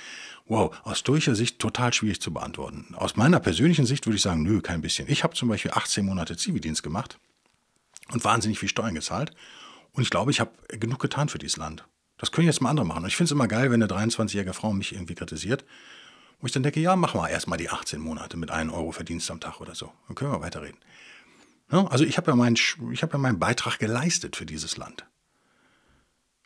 Wow, 0.47 0.77
aus 0.83 0.99
stoischer 0.99 1.37
Sicht 1.37 1.61
total 1.61 1.93
schwierig 1.93 2.21
zu 2.21 2.33
beantworten. 2.33 2.95
Aus 2.95 3.17
meiner 3.17 3.39
persönlichen 3.39 3.87
Sicht 3.87 4.07
würde 4.07 4.17
ich 4.17 4.23
sagen, 4.23 4.43
nö, 4.43 4.61
kein 4.61 4.81
bisschen. 4.81 5.09
Ich 5.09 5.23
habe 5.23 5.35
zum 5.35 5.49
Beispiel 5.49 5.71
18 5.73 6.05
Monate 6.05 6.37
Zivildienst 6.37 6.83
gemacht 6.83 7.19
und 8.13 8.25
wahnsinnig 8.25 8.59
viel 8.59 8.69
Steuern 8.69 8.95
gezahlt. 8.95 9.33
Und 9.93 10.03
ich 10.03 10.11
glaube, 10.11 10.31
ich 10.31 10.41
habe 10.41 10.51
genug 10.69 10.99
getan 10.99 11.29
für 11.29 11.39
dieses 11.39 11.57
Land. 11.57 11.85
Das 12.19 12.33
können 12.33 12.47
jetzt 12.47 12.61
mal 12.61 12.71
andere 12.71 12.87
machen. 12.87 13.03
Und 13.03 13.09
ich 13.09 13.17
finde 13.17 13.27
es 13.27 13.33
immer 13.33 13.49
geil, 13.49 13.71
wenn 13.71 13.83
eine 13.83 13.93
23-jährige 13.93 14.55
Frau 14.55 14.73
mich 14.73 14.93
irgendwie 14.93 15.15
kritisiert. 15.15 15.65
Wo 16.39 16.47
ich 16.47 16.53
dann 16.53 16.63
denke, 16.63 16.81
ja, 16.81 16.97
mach 16.97 17.15
mal 17.15 17.29
erstmal 17.29 17.59
die 17.59 17.71
18 17.71 18.01
Monate 18.01 18.37
mit 18.37 18.51
1 18.51 18.73
Euro 18.73 18.93
Verdienst 18.93 19.31
am 19.31 19.41
Tag 19.41 19.61
oder 19.61 19.75
so. 19.75 19.93
Dann 20.07 20.15
können 20.15 20.33
wir 20.33 20.41
weiterreden. 20.41 20.79
Ja, 21.71 21.87
also 21.87 22.05
ich 22.05 22.17
habe 22.17 22.31
ja, 22.31 22.37
hab 22.37 23.13
ja 23.13 23.19
meinen 23.19 23.39
Beitrag 23.39 23.79
geleistet 23.79 24.37
für 24.37 24.47
dieses 24.47 24.77
Land. 24.77 25.07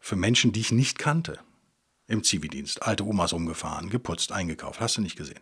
Für 0.00 0.16
Menschen, 0.16 0.52
die 0.52 0.60
ich 0.60 0.72
nicht 0.72 0.98
kannte. 0.98 1.38
Im 2.06 2.24
Zivildienst. 2.24 2.82
Alte 2.82 3.04
Omas 3.06 3.32
umgefahren, 3.32 3.88
geputzt, 3.88 4.32
eingekauft. 4.32 4.80
Hast 4.80 4.96
du 4.96 5.00
nicht 5.00 5.16
gesehen. 5.16 5.40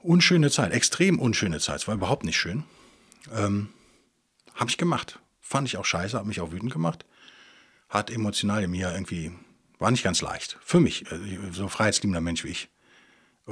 Unschöne 0.00 0.50
Zeit, 0.50 0.72
extrem 0.72 1.18
unschöne 1.18 1.58
Zeit. 1.58 1.80
Es 1.80 1.88
war 1.88 1.94
überhaupt 1.94 2.24
nicht 2.24 2.38
schön. 2.38 2.64
Ähm, 3.32 3.68
habe 4.54 4.70
ich 4.70 4.78
gemacht. 4.78 5.18
Fand 5.40 5.66
ich 5.66 5.76
auch 5.76 5.84
scheiße, 5.84 6.16
hat 6.16 6.26
mich 6.26 6.40
auch 6.40 6.52
wütend 6.52 6.72
gemacht. 6.72 7.04
Hat 7.88 8.10
emotional 8.10 8.62
in 8.62 8.70
mir 8.70 8.92
irgendwie, 8.92 9.32
war 9.78 9.90
nicht 9.90 10.04
ganz 10.04 10.20
leicht. 10.20 10.58
Für 10.62 10.78
mich, 10.78 11.10
äh, 11.10 11.18
so 11.50 11.68
freiheitsliebender 11.68 12.20
Mensch 12.20 12.44
wie 12.44 12.50
ich 12.50 12.68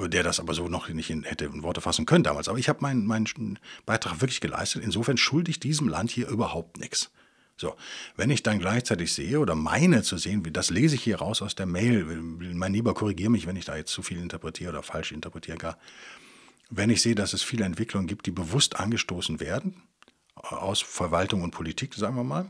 der 0.06 0.22
das 0.22 0.38
aber 0.38 0.54
so 0.54 0.68
noch 0.68 0.88
nicht 0.88 1.10
in, 1.10 1.24
hätte 1.24 1.46
in 1.46 1.62
Worte 1.62 1.80
fassen 1.80 2.06
können 2.06 2.24
damals. 2.24 2.48
Aber 2.48 2.58
ich 2.58 2.68
habe 2.68 2.80
meinen, 2.80 3.06
meinen 3.06 3.58
Beitrag 3.86 4.20
wirklich 4.20 4.40
geleistet. 4.40 4.84
Insofern 4.84 5.16
schulde 5.16 5.50
ich 5.50 5.58
diesem 5.58 5.88
Land 5.88 6.10
hier 6.10 6.28
überhaupt 6.28 6.78
nichts. 6.78 7.10
So, 7.56 7.74
wenn 8.16 8.30
ich 8.30 8.44
dann 8.44 8.60
gleichzeitig 8.60 9.12
sehe 9.12 9.40
oder 9.40 9.56
meine 9.56 10.04
zu 10.04 10.16
sehen, 10.16 10.44
das 10.52 10.70
lese 10.70 10.94
ich 10.94 11.02
hier 11.02 11.18
raus 11.18 11.42
aus 11.42 11.56
der 11.56 11.66
Mail, 11.66 12.04
mein 12.04 12.72
Lieber, 12.72 12.94
korrigiere 12.94 13.30
mich, 13.30 13.48
wenn 13.48 13.56
ich 13.56 13.64
da 13.64 13.76
jetzt 13.76 13.90
zu 13.90 14.02
viel 14.02 14.18
interpretiere 14.18 14.70
oder 14.70 14.84
falsch 14.84 15.10
interpretiere 15.10 15.58
gar. 15.58 15.78
Wenn 16.70 16.90
ich 16.90 17.02
sehe, 17.02 17.16
dass 17.16 17.32
es 17.32 17.42
viele 17.42 17.64
Entwicklungen 17.64 18.06
gibt, 18.06 18.26
die 18.26 18.30
bewusst 18.30 18.76
angestoßen 18.76 19.40
werden, 19.40 19.82
aus 20.36 20.80
Verwaltung 20.80 21.42
und 21.42 21.50
Politik, 21.50 21.94
sagen 21.94 22.14
wir 22.14 22.22
mal, 22.22 22.48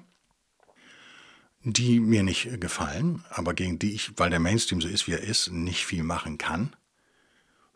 die 1.63 2.01
mir 2.01 2.23
nicht 2.23 2.61
gefallen, 2.61 3.25
aber 3.31 3.55
gegen 3.55 3.79
die 3.79 3.95
ich, 3.95 4.13
weil 4.19 4.29
der 4.29 4.41
Mainstream 4.41 4.83
so 4.83 4.89
ist, 4.89 5.07
wie 5.07 5.13
er 5.13 5.23
ist, 5.23 5.51
nicht 5.51 5.87
viel 5.87 6.03
machen 6.03 6.37
kann, 6.37 6.77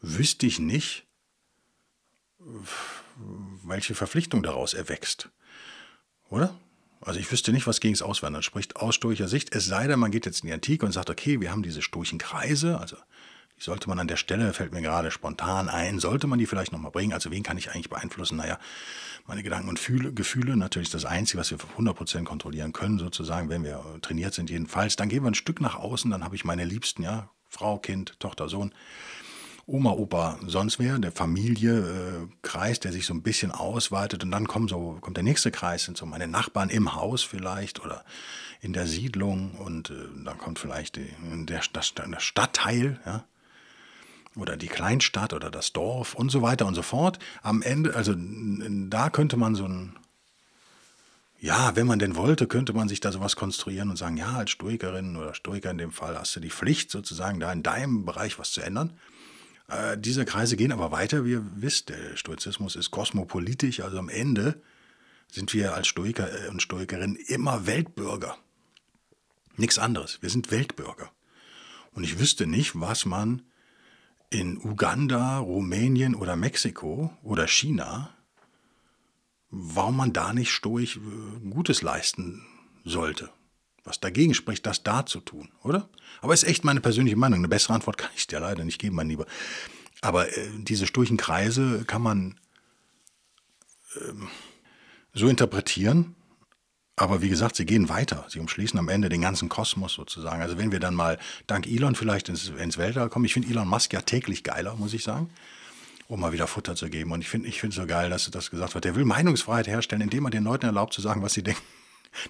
wüsste 0.03 0.47
ich 0.47 0.59
nicht, 0.59 1.07
welche 3.65 3.95
Verpflichtung 3.95 4.43
daraus 4.43 4.75
erwächst. 4.75 5.31
Oder? 6.29 6.55
Also 7.01 7.19
ich 7.19 7.31
wüsste 7.31 7.53
nicht, 7.53 7.67
was 7.67 7.81
gegen 7.81 7.95
das 7.95 8.03
Auswandern 8.03 8.43
spricht 8.43 8.77
aus 8.77 8.95
stoischer 8.95 9.29
Sicht. 9.29 9.55
Es 9.55 9.67
sei 9.67 9.87
denn, 9.87 9.99
man 9.99 10.11
geht 10.11 10.27
jetzt 10.27 10.43
in 10.43 10.49
die 10.49 10.53
Antike 10.53 10.87
und 10.87 10.93
sagt, 10.93 11.11
okay, 11.11 11.41
wir 11.41 11.51
haben 11.51 11.63
diese 11.63 11.83
stoischen 11.83 12.19
Kreise, 12.19 12.79
also 12.79 12.97
die 13.59 13.63
sollte 13.63 13.89
man 13.89 13.99
an 13.99 14.09
der 14.09 14.17
Stelle, 14.17 14.53
fällt 14.53 14.73
mir 14.73 14.83
gerade 14.83 15.11
spontan 15.11 15.69
ein, 15.69 15.99
sollte 15.99 16.27
man 16.27 16.39
die 16.39 16.47
vielleicht 16.47 16.73
nochmal 16.73 16.91
bringen. 16.91 17.13
Also 17.13 17.31
wen 17.31 17.43
kann 17.43 17.59
ich 17.59 17.71
eigentlich 17.71 17.91
beeinflussen? 17.91 18.37
Naja, 18.37 18.59
meine 19.27 19.43
Gedanken 19.43 19.69
und 19.69 19.79
Fühle, 19.79 20.13
Gefühle, 20.13 20.57
natürlich 20.57 20.91
das 20.91 21.05
Einzige, 21.05 21.39
was 21.41 21.51
wir 21.51 21.59
100% 21.59 22.25
kontrollieren 22.25 22.73
können, 22.73 22.99
sozusagen, 22.99 23.49
wenn 23.49 23.65
wir 23.65 23.85
trainiert 24.01 24.35
sind 24.35 24.49
jedenfalls. 24.49 24.97
Dann 24.97 25.09
gehen 25.09 25.23
wir 25.25 25.31
ein 25.31 25.35
Stück 25.35 25.61
nach 25.61 25.77
außen, 25.77 26.11
dann 26.11 26.25
habe 26.25 26.37
ich 26.37 26.45
meine 26.45 26.65
Liebsten, 26.65 27.03
ja, 27.03 27.31
Frau, 27.49 27.79
Kind, 27.79 28.19
Tochter, 28.21 28.49
Sohn. 28.49 28.73
Oma, 29.73 29.93
Opa, 29.93 30.39
sonst 30.47 30.79
wer, 30.79 30.99
der 30.99 31.13
Familie, 31.13 31.79
äh, 31.79 32.29
Kreis, 32.43 32.79
der 32.79 32.93
sich 32.93 33.07
so 33.07 33.15
ein 33.15 33.23
bisschen 33.23 33.51
ausweitet 33.51 34.23
und 34.23 34.31
dann 34.31 34.47
kommt 34.47 34.69
so, 34.69 34.99
kommt 35.01 35.17
der 35.17 35.25
nächste 35.25 35.51
Kreis, 35.51 35.85
sind 35.85 35.97
so 35.97 36.05
meine 36.05 36.29
Nachbarn 36.29 36.69
im 36.69 36.95
Haus 36.95 37.23
vielleicht 37.23 37.83
oder 37.83 38.05
in 38.61 38.75
der 38.75 38.87
Siedlung 38.87 39.53
und 39.53 39.89
äh, 39.89 39.95
dann 40.27 40.37
kommt 40.37 40.59
vielleicht 40.59 40.97
die, 40.97 41.09
der, 41.47 41.63
das, 41.73 41.95
der 41.95 42.21
Stadtteil, 42.21 43.01
ja, 43.07 43.25
oder 44.37 44.59
die 44.59 44.69
Kleinstadt 44.69 45.33
oder 45.33 45.51
das 45.51 45.73
Dorf 45.73 46.15
und 46.15 46.29
so 46.29 46.43
weiter 46.43 46.67
und 46.67 46.75
so 46.75 46.83
fort. 46.83 47.19
Am 47.43 47.63
Ende, 47.63 47.97
also 47.97 48.15
da 48.15 49.09
könnte 49.09 49.39
man 49.39 49.55
so 49.55 49.65
ein, 49.65 49.97
ja, 51.41 51.75
wenn 51.77 51.87
man 51.87 51.99
denn 51.99 52.15
wollte, 52.15 52.47
könnte 52.47 52.75
man 52.75 52.89
sich 52.89 53.01
da 53.01 53.11
sowas 53.11 53.37
konstruieren 53.37 53.89
und 53.89 53.97
sagen, 53.97 54.19
ja, 54.19 54.35
als 54.35 54.51
Stoikerin 54.51 55.17
oder 55.17 55.33
Stoiker 55.33 55.71
in 55.71 55.79
dem 55.79 55.93
Fall 55.93 56.19
hast 56.19 56.37
du 56.37 56.41
die 56.41 56.51
Pflicht 56.51 56.91
sozusagen 56.91 57.41
da 57.41 57.51
in 57.51 57.63
deinem 57.63 58.05
Bereich 58.05 58.39
was 58.39 58.53
zu 58.53 58.61
ändern. 58.61 58.93
Äh, 59.69 59.99
diese 59.99 60.25
Kreise 60.25 60.57
gehen 60.57 60.73
aber 60.73 60.91
weiter. 60.91 61.25
Wie 61.25 61.33
ihr 61.33 61.45
wisst, 61.55 61.89
der 61.89 62.17
Stoizismus 62.17 62.77
ist 62.77 62.91
kosmopolitisch, 62.91 63.81
also 63.81 63.99
am 63.99 64.09
Ende 64.09 64.61
sind 65.31 65.55
wir 65.55 65.75
als 65.75 65.89
Stoiker 65.89 66.47
äh, 66.47 66.49
und 66.49 66.63
Stoikerinnen 66.63 67.17
immer 67.17 67.67
Weltbürger. 67.67 68.37
Nichts 69.57 69.79
anderes. 69.79 70.21
Wir 70.23 70.31
sind 70.31 70.51
Weltbürger. 70.51 71.11
Und 71.93 72.05
ich 72.05 72.19
wüsste 72.19 72.47
nicht, 72.47 72.79
was 72.79 73.05
man 73.05 73.43
in 74.31 74.57
Uganda, 74.57 75.39
Rumänien 75.39 76.15
oder 76.15 76.37
Mexiko 76.37 77.17
oder 77.23 77.47
China, 77.47 78.15
warum 79.51 79.97
man 79.97 80.13
da 80.13 80.33
nicht 80.33 80.51
stoisch 80.51 80.97
äh, 80.97 81.51
Gutes 81.51 81.83
leisten 81.83 82.47
sollte. 82.85 83.31
Was 83.85 83.99
dagegen 83.99 84.35
spricht, 84.35 84.65
das 84.67 84.83
da 84.83 85.05
zu 85.05 85.21
tun, 85.21 85.51
oder? 85.63 85.89
Aber 86.21 86.35
ist 86.35 86.45
echt 86.45 86.65
meine 86.65 86.81
persönliche 86.81 87.17
Meinung. 87.17 87.41
Eine 87.41 87.49
bessere 87.49 87.75
Antwort 87.75 87.99
kann 87.99 88.11
ich 88.17 88.27
dir 88.27 88.41
leider 88.41 88.65
nicht 88.65 88.79
geben, 88.79 88.97
mein 88.97 89.09
Lieber. 89.09 89.27
Aber 90.01 90.29
äh, 90.29 90.49
diese 90.59 90.87
sturchen 90.87 91.17
Kreise 91.17 91.85
kann 91.85 92.03
man 92.03 92.39
ähm, 94.01 94.29
so 95.13 95.29
interpretieren. 95.29 96.15
Aber 96.95 97.23
wie 97.23 97.29
gesagt, 97.29 97.57
sie 97.57 97.65
gehen 97.65 97.89
weiter. 97.89 98.27
Sie 98.29 98.39
umschließen 98.39 98.79
am 98.79 98.89
Ende 98.89 99.09
den 99.09 99.23
ganzen 99.23 99.49
Kosmos 99.49 99.95
sozusagen. 99.95 100.43
Also 100.43 100.59
wenn 100.59 100.73
wir 100.73 100.81
dann 100.81 100.95
mal 100.95 101.19
dank 101.47 101.67
Elon 101.67 101.95
vielleicht 101.95 102.29
ins, 102.29 102.49
ins 102.51 102.79
Weltall 102.79 103.09
kommen, 103.09 103.25
ich 103.25 103.33
finde 103.33 103.49
Elon 103.49 103.67
Musk 103.67 103.93
ja 103.93 104.03
täglich 104.03 104.45
geiler, 104.45 104.77
muss 104.77 104.93
ich 104.93 105.03
sagen, 105.03 105.31
um 106.07 106.21
mal 106.21 106.33
wieder 106.33 106.47
Futter 106.47 106.77
zu 106.77 106.91
geben. 106.91 107.13
Und 107.13 107.23
ich 107.23 107.29
finde 107.29 107.49
ich 107.49 107.63
es 107.65 107.75
so 107.75 107.87
geil, 107.87 108.11
dass 108.11 108.31
das 108.31 108.51
gesagt 108.51 108.75
wird. 108.75 108.85
Der 108.85 108.95
will 108.95 109.05
Meinungsfreiheit 109.05 109.67
herstellen, 109.67 110.03
indem 110.03 110.27
er 110.27 110.31
den 110.31 110.45
Leuten 110.45 110.67
erlaubt 110.67 110.93
zu 110.93 111.01
sagen, 111.01 111.23
was 111.23 111.33
sie 111.33 111.43
denken. 111.43 111.63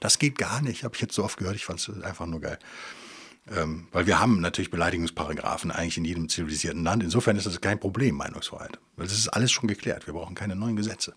Das 0.00 0.18
geht 0.18 0.38
gar 0.38 0.62
nicht, 0.62 0.84
habe 0.84 0.94
ich 0.94 1.00
jetzt 1.00 1.14
so 1.14 1.24
oft 1.24 1.38
gehört. 1.38 1.56
Ich 1.56 1.64
fand 1.64 1.80
es 1.80 2.02
einfach 2.02 2.26
nur 2.26 2.40
geil. 2.40 2.58
Ähm, 3.50 3.88
weil 3.90 4.06
wir 4.06 4.20
haben 4.20 4.40
natürlich 4.40 4.70
Beleidigungsparagraphen 4.70 5.72
eigentlich 5.72 5.98
in 5.98 6.04
jedem 6.04 6.28
zivilisierten 6.28 6.84
Land. 6.84 7.02
Insofern 7.02 7.36
ist 7.36 7.46
das 7.46 7.60
kein 7.60 7.80
Problem, 7.80 8.14
Meinungsfreiheit. 8.14 8.78
Weil 8.96 9.06
das 9.06 9.18
ist 9.18 9.28
alles 9.28 9.50
schon 9.50 9.66
geklärt. 9.66 10.06
Wir 10.06 10.14
brauchen 10.14 10.36
keine 10.36 10.54
neuen 10.54 10.76
Gesetze. 10.76 11.14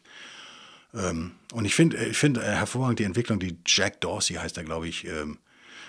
Ähm, 0.93 1.33
und 1.53 1.65
ich 1.65 1.75
finde 1.75 2.03
ich 2.03 2.17
find, 2.17 2.37
äh, 2.37 2.41
hervorragend 2.41 2.99
die 2.99 3.03
Entwicklung, 3.03 3.39
die 3.39 3.57
Jack 3.65 4.01
Dorsey 4.01 4.35
heißt 4.35 4.57
er, 4.57 4.63
glaube 4.63 4.87
ich, 4.87 5.05
ähm, 5.05 5.37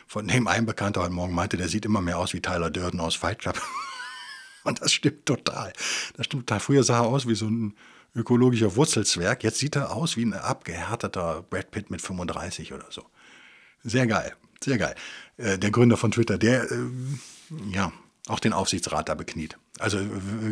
von 0.07 0.29
dem 0.29 0.47
ein 0.47 0.67
Bekannter 0.67 1.03
heute 1.03 1.13
Morgen 1.13 1.35
meinte, 1.35 1.57
der 1.57 1.69
sieht 1.69 1.85
immer 1.85 2.01
mehr 2.01 2.19
aus 2.19 2.35
wie 2.35 2.41
Tyler 2.41 2.71
Durden 2.71 3.01
aus 3.01 3.17
Fight 3.17 3.39
Club. 3.39 3.61
und 4.65 4.83
das 4.83 4.93
stimmt 4.93 5.25
total. 5.25 5.73
Das 6.17 6.27
stimmt 6.27 6.47
total. 6.47 6.61
Früher 6.61 6.85
sah 6.85 6.99
er 6.99 7.07
aus 7.07 7.27
wie 7.27 7.35
so 7.35 7.49
ein 7.49 7.75
ökologischer 8.17 8.75
Wurzelzwerg. 8.75 9.45
Jetzt 9.45 9.59
sieht 9.59 9.77
er 9.77 9.95
aus 9.95 10.17
wie 10.17 10.25
ein 10.25 10.33
abgehärteter 10.33 11.45
Brad 11.49 11.71
Pitt 11.71 11.91
mit 11.91 12.03
35 12.03 12.73
oder 12.73 12.87
so. 12.91 13.05
Sehr 13.85 14.07
geil, 14.07 14.35
sehr 14.63 14.79
geil. 14.79 14.95
Äh, 15.37 15.59
der 15.59 15.71
Gründer 15.71 15.97
von 15.97 16.11
Twitter, 16.11 16.39
der 16.39 16.71
äh, 16.71 16.77
ja 17.71 17.93
auch 18.27 18.41
den 18.41 18.53
Aufsichtsrat 18.53 19.09
da 19.09 19.15
bekniet. 19.15 19.57
Also 19.79 19.99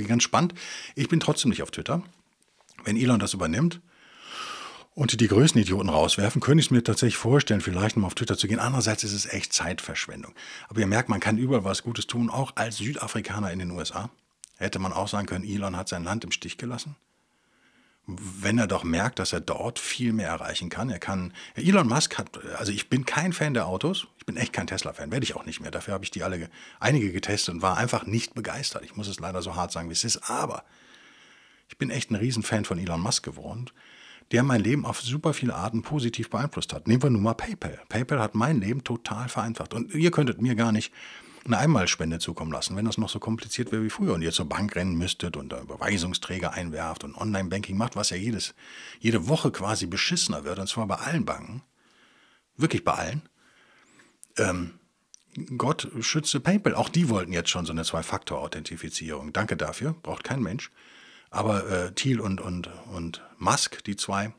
ganz 0.07 0.23
spannend. 0.23 0.55
Ich 0.95 1.09
bin 1.09 1.19
trotzdem 1.19 1.51
nicht 1.51 1.63
auf 1.63 1.73
Twitter. 1.73 2.03
Wenn 2.85 2.97
Elon 2.97 3.19
das 3.19 3.35
übernimmt 3.35 3.81
und 4.95 5.21
die 5.21 5.27
größten 5.27 5.61
Idioten 5.61 5.89
rauswerfen, 5.89 6.41
könnte 6.41 6.61
ich 6.61 6.67
es 6.67 6.71
mir 6.71 6.85
tatsächlich 6.85 7.17
vorstellen, 7.17 7.63
vielleicht 7.63 7.97
mal 7.97 8.07
auf 8.07 8.15
Twitter 8.15 8.37
zu 8.37 8.47
gehen. 8.47 8.61
Andererseits 8.61 9.03
ist 9.03 9.15
es 9.15 9.27
echt 9.27 9.53
Zeitverschwendung. 9.53 10.35
Aber 10.69 10.79
ihr 10.79 10.87
merkt, 10.87 11.09
man 11.09 11.19
kann 11.19 11.39
überall 11.39 11.65
was 11.65 11.83
Gutes 11.83 12.07
tun, 12.07 12.31
auch 12.31 12.53
als 12.55 12.77
Südafrikaner 12.77 13.51
in 13.51 13.59
den 13.59 13.73
USA. 13.73 14.11
Hätte 14.57 14.79
man 14.79 14.93
auch 14.93 15.09
sagen 15.09 15.27
können, 15.27 15.45
Elon 15.45 15.77
hat 15.77 15.89
sein 15.89 16.05
Land 16.05 16.23
im 16.23 16.31
Stich 16.31 16.59
gelassen 16.59 16.95
wenn 18.07 18.59
er 18.59 18.67
doch 18.67 18.85
merkt, 18.85 19.19
dass 19.19 19.33
er 19.33 19.41
dort 19.41 19.79
viel 19.79 20.13
mehr 20.13 20.29
erreichen 20.29 20.69
kann. 20.69 20.91
Er 20.91 20.99
kann. 20.99 21.33
Elon 21.55 21.89
Musk 21.89 22.19
hat, 22.19 22.39
also 22.59 22.71
ich 22.71 22.91
bin 22.91 23.07
kein 23.07 23.33
Fan 23.33 23.55
der 23.55 23.67
Autos. 23.67 24.07
Ich 24.19 24.27
bin 24.27 24.37
echt 24.37 24.53
kein 24.53 24.67
Tesla-Fan, 24.67 25.11
werde 25.11 25.25
ich 25.25 25.37
auch 25.37 25.47
nicht 25.47 25.61
mehr. 25.61 25.71
Dafür 25.71 25.95
habe 25.95 26.05
ich 26.05 26.11
die 26.11 26.23
alle 26.23 26.51
einige 26.81 27.13
getestet 27.13 27.55
und 27.55 27.63
war 27.63 27.79
einfach 27.79 28.07
nicht 28.07 28.35
begeistert. 28.35 28.85
Ich 28.85 28.97
muss 28.97 29.09
es 29.09 29.21
leider 29.21 29.41
so 29.41 29.55
hart 29.57 29.73
sagen, 29.73 29.89
wie 29.89 29.95
es 29.95 30.05
ist. 30.05 30.31
Aber 30.31 30.65
ich 31.69 31.79
bin 31.79 31.91
echt 31.91 32.11
ein 32.11 32.17
Riesenfan 32.17 32.67
von 32.67 32.79
Elon 32.79 33.01
Musk 33.01 33.25
geworden, 33.25 33.67
der 34.33 34.43
mein 34.43 34.63
Leben 34.63 34.85
auf 34.85 35.01
super 35.01 35.33
viele 35.33 35.55
Arten 35.55 35.83
positiv 35.83 36.29
beeinflusst 36.29 36.75
hat. 36.75 36.87
Nehmen 36.87 37.03
wir 37.03 37.11
nun 37.11 37.23
mal 37.23 37.35
PayPal. 37.35 37.81
PayPal 37.89 38.21
hat 38.21 38.35
mein 38.35 38.61
Leben 38.61 38.85
total 38.85 39.29
vereinfacht. 39.31 39.73
Und 39.73 39.95
ihr 39.95 40.11
könntet 40.11 40.43
mir 40.43 40.55
gar 40.55 40.73
nicht 40.73 40.93
eine 41.45 41.59
Einmalspende 41.59 42.19
zukommen 42.19 42.53
lassen, 42.53 42.77
wenn 42.77 42.85
das 42.85 42.99
noch 42.99 43.09
so 43.09 43.19
kompliziert 43.19 43.73
wäre 43.73 43.83
wie 43.83 43.91
früher 43.91 44.15
und 44.15 44.23
ihr 44.23 44.33
zur 44.33 44.49
Bank 44.49 44.75
rennen 44.77 44.97
müsstet 44.97 45.37
und 45.37 45.51
da 45.51 45.61
Überweisungsträger 45.61 46.53
einwerft 46.53 47.05
und 47.05 47.17
Online-Banking 47.17 47.77
macht, 47.77 47.97
was 47.97 48.11
ja 48.11 48.17
jedes, 48.17 48.55
jede 48.99 49.29
Woche 49.29 49.51
quasi 49.51 49.87
beschissener 49.87 50.45
wird, 50.45 50.59
und 50.59 50.69
zwar 50.69 50.87
bei 50.87 50.97
allen 50.97 51.25
Banken, 51.25 51.63
wirklich 52.57 52.85
bei 52.85 52.93
allen. 52.93 53.23
Ähm, 54.39 54.79
Gott 55.57 55.91
schütze 56.01 56.41
PayPal. 56.41 56.75
Auch 56.75 56.89
die 56.89 57.09
wollten 57.09 57.33
jetzt 57.33 57.51
schon 57.51 57.67
so 57.67 57.73
eine 57.73 57.85
Zwei-Faktor-Authentifizierung. 57.85 59.33
Danke 59.33 59.57
dafür, 59.57 59.95
braucht 60.03 60.25
kein 60.25 60.43
Mensch. 60.43 60.71
Aber 61.31 61.69
äh, 61.69 61.93
Thiel 61.93 62.21
und, 62.21 62.41
und, 62.41 62.71
und 62.93 63.23
Musk, 63.39 63.83
die 63.85 63.97
zwei, 63.97 64.33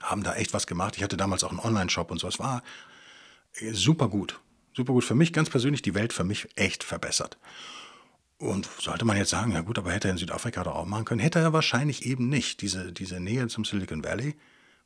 haben 0.00 0.22
da 0.22 0.34
echt 0.34 0.52
was 0.52 0.66
gemacht. 0.66 0.96
Ich 0.96 1.02
hatte 1.02 1.16
damals 1.16 1.44
auch 1.44 1.50
einen 1.50 1.60
Online-Shop 1.60 2.10
und 2.10 2.18
so. 2.18 2.28
Es 2.28 2.38
war 2.38 2.62
äh, 3.54 3.72
super 3.72 4.08
gut. 4.08 4.38
Super 4.74 4.92
gut 4.92 5.04
für 5.04 5.14
mich, 5.14 5.32
ganz 5.32 5.50
persönlich, 5.50 5.82
die 5.82 5.94
Welt 5.94 6.12
für 6.12 6.24
mich 6.24 6.48
echt 6.56 6.84
verbessert. 6.84 7.38
Und 8.38 8.68
sollte 8.80 9.04
man 9.04 9.16
jetzt 9.16 9.30
sagen, 9.30 9.52
ja 9.52 9.60
gut, 9.60 9.78
aber 9.78 9.92
hätte 9.92 10.08
er 10.08 10.12
in 10.12 10.18
Südafrika 10.18 10.64
doch 10.64 10.74
auch 10.74 10.86
machen 10.86 11.04
können, 11.04 11.20
hätte 11.20 11.38
er 11.38 11.52
wahrscheinlich 11.52 12.06
eben 12.06 12.28
nicht. 12.28 12.60
Diese, 12.60 12.92
diese 12.92 13.20
Nähe 13.20 13.46
zum 13.48 13.64
Silicon 13.64 14.02
Valley 14.02 14.34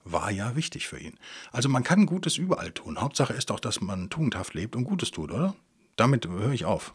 war 0.04 0.30
ja 0.30 0.56
wichtig 0.56 0.86
für 0.88 0.98
ihn. 0.98 1.18
Also 1.52 1.68
man 1.68 1.82
kann 1.82 2.06
Gutes 2.06 2.36
überall 2.36 2.72
tun. 2.72 3.00
Hauptsache 3.00 3.32
ist 3.32 3.50
doch, 3.50 3.60
dass 3.60 3.80
man 3.80 4.10
tugendhaft 4.10 4.54
lebt 4.54 4.76
und 4.76 4.84
Gutes 4.84 5.10
tut, 5.10 5.30
oder? 5.30 5.54
Damit 5.96 6.26
höre 6.26 6.52
ich 6.52 6.64
auf. 6.64 6.94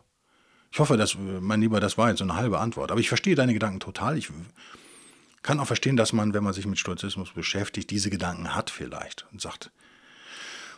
Ich 0.71 0.79
hoffe, 0.79 0.97
dass, 0.97 1.17
mein 1.17 1.61
Lieber, 1.61 1.79
das 1.79 1.97
war 1.97 2.09
jetzt 2.09 2.19
so 2.19 2.23
eine 2.23 2.35
halbe 2.35 2.59
Antwort. 2.59 2.91
Aber 2.91 2.99
ich 2.99 3.09
verstehe 3.09 3.35
deine 3.35 3.53
Gedanken 3.53 3.79
total. 3.79 4.17
Ich 4.17 4.29
kann 5.41 5.59
auch 5.59 5.67
verstehen, 5.67 5.97
dass 5.97 6.13
man, 6.13 6.33
wenn 6.33 6.43
man 6.43 6.53
sich 6.53 6.65
mit 6.65 6.79
Stoizismus 6.79 7.31
beschäftigt, 7.31 7.89
diese 7.89 8.09
Gedanken 8.09 8.55
hat 8.55 8.69
vielleicht 8.69 9.25
und 9.31 9.41
sagt, 9.41 9.71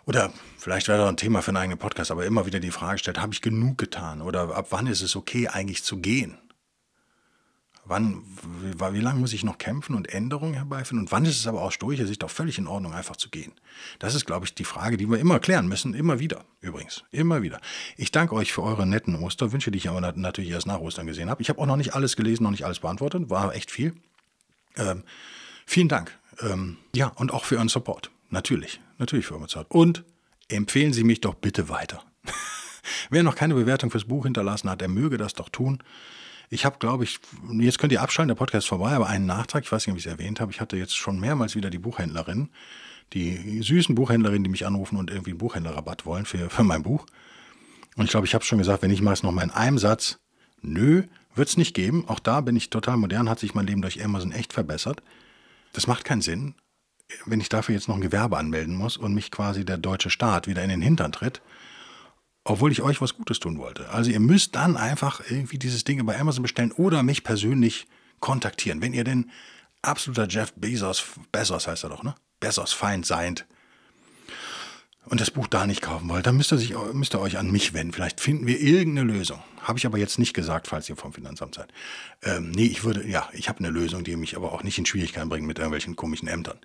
oder 0.06 0.32
vielleicht 0.58 0.88
wäre 0.88 1.00
das 1.00 1.10
ein 1.10 1.18
Thema 1.18 1.42
für 1.42 1.50
einen 1.50 1.58
eigenen 1.58 1.80
Podcast, 1.80 2.12
aber 2.12 2.26
immer 2.26 2.46
wieder 2.46 2.60
die 2.60 2.72
Frage 2.72 3.00
stellt, 3.00 3.22
habe 3.22 3.34
ich 3.34 3.42
genug 3.42 3.78
getan? 3.78 4.22
Oder 4.22 4.56
ab 4.56 4.68
wann 4.72 4.88
ist 4.88 5.02
es 5.02 5.16
okay, 5.16 5.48
eigentlich 5.48 5.84
zu 5.84 5.98
gehen? 5.98 6.38
Wann, 7.86 8.24
wie, 8.62 8.80
wie 8.80 9.02
lange 9.02 9.20
muss 9.20 9.34
ich 9.34 9.44
noch 9.44 9.58
kämpfen 9.58 9.96
und 9.96 10.08
Änderungen 10.14 10.54
herbeiführen? 10.54 11.00
Und 11.00 11.12
wann 11.12 11.26
ist 11.26 11.38
es 11.38 11.48
aber 11.48 11.62
aus 11.62 11.74
stoischer 11.74 12.08
Sicht 12.08 12.24
auch 12.24 12.30
völlig 12.30 12.58
in 12.58 12.68
Ordnung, 12.68 12.94
einfach 12.94 13.18
zu 13.18 13.30
gehen? 13.30 13.52
Das 14.00 14.16
ist, 14.16 14.26
glaube 14.26 14.46
ich, 14.46 14.56
die 14.56 14.64
Frage, 14.64 14.96
die 14.96 15.06
wir 15.10 15.20
immer 15.20 15.40
klären 15.40 15.68
müssen. 15.68 15.94
Immer 15.94 16.20
wieder, 16.20 16.46
übrigens. 16.62 17.04
Immer 17.12 17.42
wieder. 17.42 17.60
Ich 17.98 18.12
danke 18.12 18.36
euch 18.36 18.54
für 18.54 18.64
eure 18.64 18.86
netten 18.86 19.16
Osterwünsche, 19.16 19.70
die 19.70 19.80
ich 19.80 19.90
aber 19.90 20.00
natürlich 20.00 20.52
erst 20.52 20.68
nach 20.68 20.80
Ostern 20.80 21.08
gesehen 21.08 21.30
habe. 21.30 21.42
Ich 21.42 21.50
habe 21.50 21.60
auch 21.60 21.66
noch 21.66 21.76
nicht 21.76 21.94
alles 21.94 22.16
gelesen, 22.16 22.44
noch 22.44 22.52
nicht 22.52 22.66
alles 22.66 22.80
beantwortet. 22.80 23.30
War 23.30 23.54
echt 23.54 23.70
viel. 23.70 23.94
Ähm, 24.78 25.04
vielen 25.66 25.90
Dank. 25.90 26.18
Ähm, 26.40 26.78
ja, 26.96 27.08
und 27.08 27.34
auch 27.34 27.44
für 27.44 27.58
euren 27.58 27.70
Support. 27.70 28.12
Natürlich, 28.34 28.82
natürlich 28.98 29.28
für 29.28 29.36
Amazon. 29.36 29.66
Und 29.70 30.04
empfehlen 30.48 30.92
Sie 30.92 31.04
mich 31.04 31.22
doch 31.22 31.36
bitte 31.36 31.70
weiter. 31.70 32.04
Wer 33.12 33.22
noch 33.22 33.36
keine 33.36 33.54
Bewertung 33.54 33.92
fürs 33.92 34.06
Buch 34.06 34.24
hinterlassen 34.24 34.72
hat, 34.72 34.82
der 34.82 34.88
möge 34.88 35.20
das 35.20 35.36
doch 35.36 35.50
tun. 35.50 35.84
Ich 36.50 36.66
habe, 36.66 36.80
glaube 36.80 37.04
ich, 37.04 37.20
jetzt 37.60 37.78
könnt 37.78 37.94
ihr 37.94 38.02
abschalten, 38.02 38.30
der 38.30 38.36
Podcast 38.36 38.66
ist 38.66 38.70
vorbei, 38.70 38.90
aber 38.90 39.06
einen 39.06 39.28
Nachtrag, 39.28 39.64
ich 39.64 39.72
weiß 39.72 39.86
nicht, 39.86 39.94
ob 39.94 40.00
ich 40.00 40.08
es 40.08 40.12
erwähnt 40.12 40.40
habe, 40.40 40.52
ich 40.52 40.62
hatte 40.62 40.78
jetzt 40.78 40.98
schon 40.98 41.20
mehrmals 41.20 41.56
wieder 41.56 41.70
die 41.70 41.78
Buchhändlerin, 41.78 42.50
die 43.14 43.62
süßen 43.62 43.94
Buchhändlerinnen, 43.94 44.44
die 44.44 44.50
mich 44.50 44.66
anrufen 44.66 44.98
und 44.98 45.12
irgendwie 45.12 45.32
einen 45.32 45.38
Buchhändlerrabatt 45.38 46.08
wollen 46.08 46.26
für, 46.26 46.50
für 46.50 46.64
mein 46.64 46.82
Buch. 46.82 47.06
Und 47.98 48.06
ich 48.06 48.12
glaube, 48.12 48.26
ich 48.26 48.34
habe 48.34 48.44
schon 48.44 48.58
gesagt, 48.58 48.82
wenn 48.82 48.90
ich 48.90 49.04
mache 49.04 49.14
es 49.14 49.22
nochmal 49.22 49.46
in 49.46 49.52
einem 49.52 49.78
Satz, 49.78 50.18
nö, 50.64 51.04
wird 51.36 51.50
es 51.50 51.58
nicht 51.58 51.76
geben. 51.76 52.06
Auch 52.08 52.20
da 52.20 52.42
bin 52.42 52.56
ich 52.56 52.72
total 52.72 52.98
modern, 52.98 53.30
hat 53.30 53.38
sich 53.38 53.54
mein 53.54 53.68
Leben 53.68 53.84
durch 53.84 54.04
Amazon 54.04 54.32
echt 54.32 54.54
verbessert. 54.54 55.04
Das 55.72 55.86
macht 55.86 56.04
keinen 56.04 56.22
Sinn 56.22 56.56
wenn 57.26 57.40
ich 57.40 57.50
dafür 57.50 57.76
jetzt 57.76 57.88
noch 57.88 57.96
ein 57.96 58.02
Gewerbe 58.02 58.38
anmelden 58.38 58.76
muss 58.76 58.98
und 58.98 59.14
mich 59.14 59.32
quasi 59.32 59.66
der 59.66 59.78
deutsche 59.78 60.10
Staat 60.10 60.48
wieder 60.48 60.64
in 60.64 60.70
den 60.70 60.82
Hintern 60.82 61.12
tritt, 61.12 61.42
obwohl 62.44 62.72
ich 62.72 62.82
euch 62.82 63.02
was 63.02 63.16
Gutes 63.16 63.40
tun 63.40 63.58
wollte. 63.58 63.90
Also 63.90 64.12
ihr 64.12 64.20
müsst 64.20 64.56
dann 64.56 64.76
einfach 64.78 65.22
irgendwie 65.30 65.58
dieses 65.58 65.84
Ding 65.84 66.06
bei 66.06 66.20
Amazon 66.20 66.44
bestellen 66.44 66.72
oder 66.72 67.04
mich 67.04 67.24
persönlich 67.24 67.88
kontaktieren. 68.20 68.82
Wenn 68.82 68.94
ihr 68.94 69.04
denn 69.04 69.32
absoluter 69.82 70.28
Jeff 70.28 70.54
Bezos, 70.54 71.04
Bezos 71.32 71.68
heißt 71.68 71.84
er 71.84 71.90
doch, 71.90 72.04
ne? 72.04 72.16
Bezos 72.40 72.74
Feind 72.74 73.06
seid 73.06 73.46
und 75.06 75.22
das 75.22 75.32
Buch 75.32 75.48
da 75.48 75.66
nicht 75.66 75.82
kaufen 75.82 76.10
wollt, 76.10 76.26
dann 76.26 76.38
müsst 76.38 76.52
ihr, 76.52 76.58
sich, 76.58 76.76
müsst 76.94 77.14
ihr 77.14 77.22
euch 77.22 77.38
an 77.38 77.52
mich 77.52 77.74
wenden. 77.74 77.94
Vielleicht 77.94 78.20
finden 78.20 78.48
wir 78.48 78.60
irgendeine 78.60 79.12
Lösung. 79.12 79.42
Habe 79.62 79.78
ich 79.78 79.86
aber 79.86 79.98
jetzt 79.98 80.20
nicht 80.20 80.34
gesagt, 80.34 80.68
falls 80.68 80.90
ihr 80.90 80.98
vom 80.98 81.14
Finanzamt 81.14 81.56
seid. 81.56 81.70
Ähm, 82.22 82.52
nee, 82.52 82.66
ich 82.66 82.84
würde, 82.84 83.08
ja, 83.08 83.30
ich 83.34 83.48
habe 83.48 83.60
eine 83.60 83.70
Lösung, 83.70 84.04
die 84.04 84.16
mich 84.16 84.36
aber 84.36 84.52
auch 84.52 84.64
nicht 84.64 84.78
in 84.78 84.86
Schwierigkeiten 84.86 85.30
bringt 85.30 85.48
mit 85.48 85.58
irgendwelchen 85.58 85.96
komischen 85.96 86.28
Ämtern. 86.28 86.60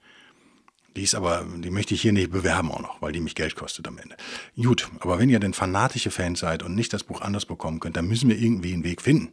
Die 0.98 1.04
ist 1.04 1.14
aber, 1.14 1.46
die 1.58 1.70
möchte 1.70 1.94
ich 1.94 2.02
hier 2.02 2.12
nicht 2.12 2.32
bewerben 2.32 2.72
auch 2.72 2.80
noch, 2.80 3.00
weil 3.00 3.12
die 3.12 3.20
mich 3.20 3.36
Geld 3.36 3.54
kostet 3.54 3.86
am 3.86 3.98
Ende. 3.98 4.16
Gut, 4.56 4.90
aber 4.98 5.20
wenn 5.20 5.28
ihr 5.28 5.38
denn 5.38 5.54
fanatische 5.54 6.10
Fans 6.10 6.40
seid 6.40 6.64
und 6.64 6.74
nicht 6.74 6.92
das 6.92 7.04
Buch 7.04 7.20
anders 7.20 7.46
bekommen 7.46 7.78
könnt, 7.78 7.96
dann 7.96 8.08
müssen 8.08 8.28
wir 8.28 8.36
irgendwie 8.36 8.72
einen 8.72 8.82
Weg 8.82 9.00
finden. 9.00 9.30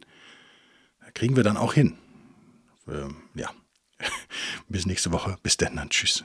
kriegen 1.12 1.34
wir 1.34 1.42
dann 1.42 1.56
auch 1.56 1.74
hin. 1.74 1.98
Ähm, 2.86 3.16
ja. 3.34 3.50
Bis 4.68 4.86
nächste 4.86 5.10
Woche. 5.10 5.38
Bis 5.42 5.56
dann. 5.56 5.90
Tschüss. 5.90 6.24